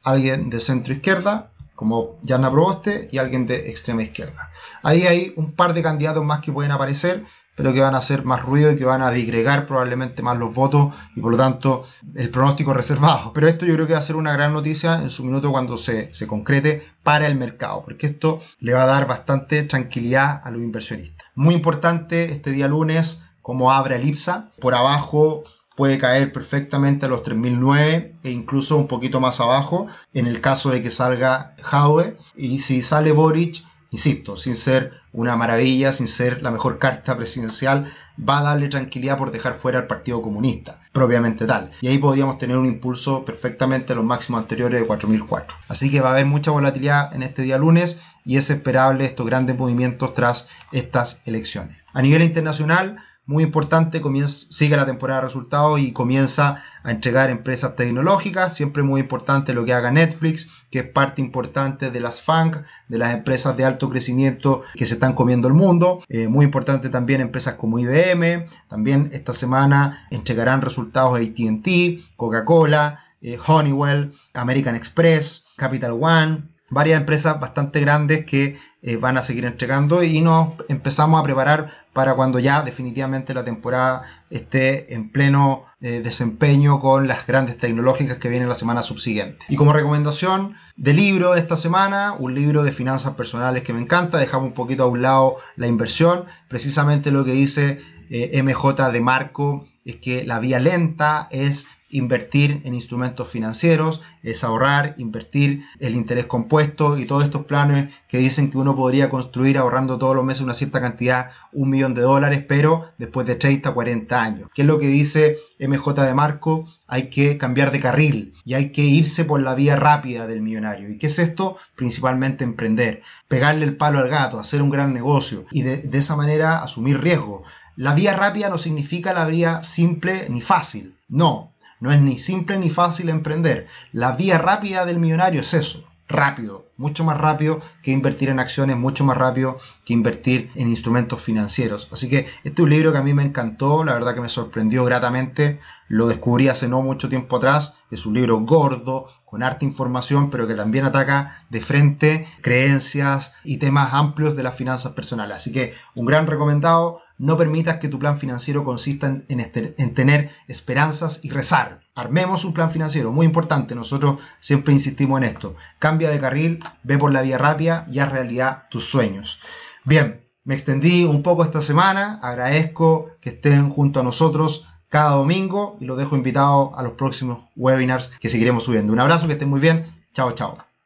alguien 0.02 0.50
de 0.50 0.60
centro 0.60 0.92
izquierda, 0.92 1.50
como 1.74 2.18
Jasna 2.26 2.50
Proboste, 2.50 3.08
y 3.10 3.18
alguien 3.18 3.46
de 3.46 3.70
extrema 3.70 4.02
izquierda. 4.02 4.50
Ahí 4.82 5.06
hay 5.06 5.32
un 5.36 5.52
par 5.52 5.72
de 5.72 5.82
candidatos 5.82 6.24
más 6.24 6.40
que 6.40 6.52
pueden 6.52 6.72
aparecer, 6.72 7.24
pero 7.56 7.72
que 7.72 7.80
van 7.80 7.94
a 7.94 7.98
hacer 7.98 8.24
más 8.24 8.42
ruido 8.42 8.72
y 8.72 8.76
que 8.76 8.84
van 8.84 9.02
a 9.02 9.10
digregar 9.10 9.66
probablemente 9.66 10.22
más 10.22 10.38
los 10.38 10.54
votos 10.54 10.94
y 11.14 11.20
por 11.20 11.32
lo 11.32 11.38
tanto 11.38 11.84
el 12.14 12.30
pronóstico 12.30 12.72
reservado. 12.72 13.32
Pero 13.32 13.48
esto 13.48 13.66
yo 13.66 13.74
creo 13.74 13.86
que 13.86 13.92
va 13.92 13.98
a 13.98 14.02
ser 14.02 14.16
una 14.16 14.32
gran 14.32 14.52
noticia 14.52 15.02
en 15.02 15.10
su 15.10 15.24
minuto 15.24 15.50
cuando 15.50 15.76
se, 15.76 16.12
se 16.14 16.26
concrete 16.26 16.86
para 17.02 17.26
el 17.26 17.34
mercado, 17.34 17.82
porque 17.84 18.06
esto 18.06 18.40
le 18.58 18.72
va 18.72 18.84
a 18.84 18.86
dar 18.86 19.06
bastante 19.06 19.62
tranquilidad 19.64 20.40
a 20.44 20.50
los 20.50 20.62
inversionistas. 20.62 21.28
Muy 21.34 21.54
importante 21.54 22.30
este 22.30 22.50
día 22.50 22.68
lunes, 22.68 23.22
como 23.42 23.72
abre 23.72 23.96
el 23.96 24.04
IPSA. 24.04 24.52
Por 24.60 24.74
abajo 24.74 25.42
puede 25.76 25.98
caer 25.98 26.32
perfectamente 26.32 27.06
a 27.06 27.08
los 27.08 27.22
3009 27.22 28.16
e 28.22 28.30
incluso 28.30 28.76
un 28.76 28.86
poquito 28.86 29.20
más 29.20 29.40
abajo 29.40 29.86
en 30.12 30.26
el 30.26 30.40
caso 30.40 30.70
de 30.70 30.82
que 30.82 30.90
salga 30.90 31.56
Howe. 31.72 32.16
Y 32.36 32.58
si 32.60 32.82
sale 32.82 33.12
Boric, 33.12 33.64
insisto, 33.90 34.36
sin 34.36 34.56
ser 34.56 34.99
una 35.12 35.36
maravilla, 35.36 35.92
sin 35.92 36.06
ser 36.06 36.42
la 36.42 36.50
mejor 36.50 36.78
carta 36.78 37.16
presidencial, 37.16 37.86
va 38.18 38.40
a 38.40 38.42
darle 38.42 38.68
tranquilidad 38.68 39.18
por 39.18 39.32
dejar 39.32 39.54
fuera 39.54 39.78
al 39.78 39.86
Partido 39.86 40.22
Comunista, 40.22 40.80
propiamente 40.92 41.46
tal. 41.46 41.70
Y 41.80 41.88
ahí 41.88 41.98
podríamos 41.98 42.38
tener 42.38 42.56
un 42.56 42.66
impulso 42.66 43.24
perfectamente 43.24 43.92
a 43.92 43.96
los 43.96 44.04
máximos 44.04 44.42
anteriores 44.42 44.80
de 44.80 44.86
4004. 44.86 45.56
Así 45.68 45.90
que 45.90 46.00
va 46.00 46.10
a 46.10 46.12
haber 46.12 46.26
mucha 46.26 46.50
volatilidad 46.50 47.14
en 47.14 47.22
este 47.22 47.42
día 47.42 47.58
lunes 47.58 48.00
y 48.24 48.36
es 48.36 48.50
esperable 48.50 49.04
estos 49.04 49.26
grandes 49.26 49.56
movimientos 49.56 50.14
tras 50.14 50.48
estas 50.72 51.22
elecciones. 51.24 51.84
A 51.92 52.02
nivel 52.02 52.22
internacional, 52.22 52.98
muy 53.30 53.44
importante, 53.44 54.00
comienza, 54.00 54.46
sigue 54.50 54.76
la 54.76 54.86
temporada 54.86 55.20
de 55.20 55.26
resultados 55.28 55.78
y 55.78 55.92
comienza 55.92 56.56
a 56.82 56.90
entregar 56.90 57.30
empresas 57.30 57.76
tecnológicas, 57.76 58.56
siempre 58.56 58.82
muy 58.82 59.00
importante 59.00 59.54
lo 59.54 59.64
que 59.64 59.72
haga 59.72 59.92
Netflix, 59.92 60.48
que 60.68 60.80
es 60.80 60.88
parte 60.88 61.22
importante 61.22 61.92
de 61.92 62.00
las 62.00 62.22
FANG, 62.22 62.64
de 62.88 62.98
las 62.98 63.14
empresas 63.14 63.56
de 63.56 63.64
alto 63.64 63.88
crecimiento 63.88 64.62
que 64.74 64.84
se 64.84 64.94
están 64.94 65.12
comiendo 65.12 65.46
el 65.46 65.54
mundo, 65.54 66.02
eh, 66.08 66.26
muy 66.26 66.44
importante 66.44 66.88
también 66.88 67.20
empresas 67.20 67.54
como 67.54 67.78
IBM, 67.78 68.48
también 68.68 69.10
esta 69.12 69.32
semana 69.32 70.08
entregarán 70.10 70.60
resultados 70.60 71.16
ATT, 71.16 72.02
Coca-Cola, 72.16 72.98
eh, 73.20 73.38
Honeywell, 73.46 74.12
American 74.34 74.74
Express, 74.74 75.44
Capital 75.56 75.92
One, 76.00 76.48
varias 76.70 77.00
empresas 77.00 77.38
bastante 77.40 77.80
grandes 77.80 78.24
que 78.24 78.58
eh, 78.82 78.96
van 78.96 79.18
a 79.18 79.22
seguir 79.22 79.44
entregando 79.44 80.02
y 80.02 80.22
nos 80.22 80.54
empezamos 80.68 81.20
a 81.20 81.22
preparar 81.22 81.70
para 81.92 82.14
cuando 82.14 82.38
ya 82.38 82.62
definitivamente 82.62 83.34
la 83.34 83.44
temporada 83.44 84.04
esté 84.30 84.94
en 84.94 85.10
pleno 85.10 85.64
eh, 85.82 86.00
desempeño 86.00 86.80
con 86.80 87.06
las 87.06 87.26
grandes 87.26 87.58
tecnológicas 87.58 88.18
que 88.18 88.28
vienen 88.28 88.48
la 88.48 88.54
semana 88.54 88.82
subsiguiente. 88.82 89.44
Y 89.48 89.56
como 89.56 89.72
recomendación 89.72 90.54
de 90.76 90.94
libro 90.94 91.32
de 91.32 91.40
esta 91.40 91.56
semana, 91.56 92.14
un 92.18 92.34
libro 92.34 92.62
de 92.62 92.72
finanzas 92.72 93.14
personales 93.14 93.64
que 93.64 93.72
me 93.72 93.80
encanta, 93.80 94.18
dejamos 94.18 94.48
un 94.48 94.54
poquito 94.54 94.84
a 94.84 94.86
un 94.86 95.02
lado 95.02 95.36
la 95.56 95.66
inversión, 95.66 96.24
precisamente 96.48 97.10
lo 97.10 97.24
que 97.24 97.32
dice 97.32 97.80
eh, 98.08 98.42
MJ 98.42 98.90
de 98.90 99.00
Marco 99.00 99.66
es 99.84 99.96
que 99.96 100.24
la 100.24 100.38
vía 100.38 100.58
lenta 100.58 101.28
es 101.30 101.66
invertir 101.90 102.62
en 102.64 102.74
instrumentos 102.74 103.28
financieros, 103.28 104.02
es 104.22 104.44
ahorrar, 104.44 104.94
invertir 104.96 105.64
el 105.78 105.94
interés 105.94 106.26
compuesto 106.26 106.98
y 106.98 107.04
todos 107.04 107.24
estos 107.24 107.44
planes 107.44 107.92
que 108.08 108.18
dicen 108.18 108.50
que 108.50 108.58
uno 108.58 108.76
podría 108.76 109.10
construir 109.10 109.58
ahorrando 109.58 109.98
todos 109.98 110.14
los 110.14 110.24
meses 110.24 110.42
una 110.42 110.54
cierta 110.54 110.80
cantidad, 110.80 111.30
un 111.52 111.70
millón 111.70 111.94
de 111.94 112.02
dólares, 112.02 112.44
pero 112.46 112.92
después 112.98 113.26
de 113.26 113.34
30, 113.34 113.72
40 113.72 114.22
años. 114.22 114.50
¿Qué 114.54 114.62
es 114.62 114.68
lo 114.68 114.78
que 114.78 114.86
dice 114.86 115.38
MJ 115.58 115.92
de 115.94 116.14
Marco? 116.14 116.66
Hay 116.86 117.10
que 117.10 117.38
cambiar 117.38 117.70
de 117.72 117.80
carril 117.80 118.32
y 118.44 118.54
hay 118.54 118.70
que 118.72 118.82
irse 118.82 119.24
por 119.24 119.40
la 119.40 119.54
vía 119.54 119.76
rápida 119.76 120.26
del 120.26 120.42
millonario. 120.42 120.88
¿Y 120.88 120.98
qué 120.98 121.06
es 121.06 121.18
esto? 121.18 121.56
Principalmente 121.76 122.44
emprender, 122.44 123.02
pegarle 123.28 123.64
el 123.64 123.76
palo 123.76 123.98
al 123.98 124.08
gato, 124.08 124.38
hacer 124.38 124.62
un 124.62 124.70
gran 124.70 124.92
negocio 124.92 125.44
y 125.50 125.62
de, 125.62 125.78
de 125.78 125.98
esa 125.98 126.16
manera 126.16 126.58
asumir 126.58 127.00
riesgo. 127.00 127.44
La 127.76 127.94
vía 127.94 128.14
rápida 128.14 128.50
no 128.50 128.58
significa 128.58 129.12
la 129.12 129.26
vía 129.26 129.62
simple 129.62 130.26
ni 130.28 130.40
fácil. 130.40 130.96
No, 131.08 131.49
no 131.80 131.90
es 131.92 132.00
ni 132.00 132.18
simple 132.18 132.58
ni 132.58 132.70
fácil 132.70 133.08
emprender. 133.08 133.66
La 133.92 134.12
vía 134.12 134.38
rápida 134.38 134.84
del 134.84 135.00
millonario 135.00 135.40
es 135.40 135.54
eso, 135.54 135.84
rápido, 136.10 136.66
mucho 136.76 137.04
más 137.04 137.18
rápido 137.18 137.60
que 137.82 137.92
invertir 137.92 138.28
en 138.28 138.40
acciones, 138.40 138.76
mucho 138.76 139.04
más 139.04 139.16
rápido 139.16 139.58
que 139.84 139.92
invertir 139.92 140.50
en 140.56 140.68
instrumentos 140.68 141.20
financieros. 141.20 141.88
Así 141.92 142.08
que 142.08 142.26
este 142.44 142.50
es 142.50 142.58
un 142.60 142.70
libro 142.70 142.92
que 142.92 142.98
a 142.98 143.02
mí 143.02 143.14
me 143.14 143.22
encantó, 143.22 143.84
la 143.84 143.94
verdad 143.94 144.14
que 144.14 144.20
me 144.20 144.28
sorprendió 144.28 144.84
gratamente, 144.84 145.60
lo 145.88 146.08
descubrí 146.08 146.48
hace 146.48 146.68
no 146.68 146.82
mucho 146.82 147.08
tiempo 147.08 147.36
atrás, 147.36 147.78
es 147.90 148.06
un 148.06 148.14
libro 148.14 148.40
gordo, 148.40 149.06
con 149.24 149.44
harta 149.44 149.64
información, 149.64 150.28
pero 150.28 150.48
que 150.48 150.54
también 150.54 150.84
ataca 150.84 151.44
de 151.50 151.60
frente 151.60 152.26
creencias 152.42 153.32
y 153.44 153.58
temas 153.58 153.94
amplios 153.94 154.34
de 154.34 154.42
las 154.42 154.56
finanzas 154.56 154.92
personales. 154.92 155.36
Así 155.36 155.52
que 155.52 155.72
un 155.94 156.04
gran 156.04 156.26
recomendado, 156.26 157.00
no 157.20 157.36
permitas 157.36 157.76
que 157.76 157.88
tu 157.88 157.98
plan 157.98 158.16
financiero 158.16 158.64
consista 158.64 159.06
en, 159.28 159.40
este, 159.40 159.74
en, 159.76 159.94
tener 159.94 160.30
esperanzas 160.48 161.20
y 161.22 161.28
rezar. 161.30 161.82
Armemos 161.94 162.46
un 162.46 162.54
plan 162.54 162.70
financiero, 162.70 163.12
muy 163.12 163.26
importante, 163.26 163.74
nosotros 163.74 164.20
siempre 164.40 164.72
insistimos 164.72 165.20
en 165.20 165.24
esto. 165.24 165.54
Cambia 165.78 166.10
de 166.10 166.18
carril, 166.18 166.64
ve 166.82 166.96
por 166.96 167.12
la 167.12 167.20
vía 167.20 167.36
rápida 167.36 167.84
y 167.88 167.98
haz 167.98 168.10
realidad 168.10 168.64
tus 168.70 168.86
sueños. 168.86 169.38
Bien, 169.84 170.26
me 170.44 170.54
extendí 170.54 171.04
un 171.04 171.22
poco 171.22 171.44
esta 171.44 171.60
semana, 171.60 172.18
agradezco 172.22 173.10
que 173.20 173.28
estén 173.30 173.68
junto 173.68 174.00
a 174.00 174.02
nosotros 174.02 174.66
cada 174.88 175.10
domingo 175.10 175.76
y 175.78 175.84
los 175.84 175.98
dejo 175.98 176.16
invitados 176.16 176.70
a 176.74 176.82
los 176.82 176.92
próximos 176.92 177.44
webinars 177.54 178.10
que 178.18 178.30
seguiremos 178.30 178.64
subiendo. 178.64 178.94
Un 178.94 179.00
abrazo, 179.00 179.26
que 179.26 179.34
estén 179.34 179.50
muy 179.50 179.60
bien. 179.60 179.84
Chao, 180.14 180.32
chao. 180.32 180.69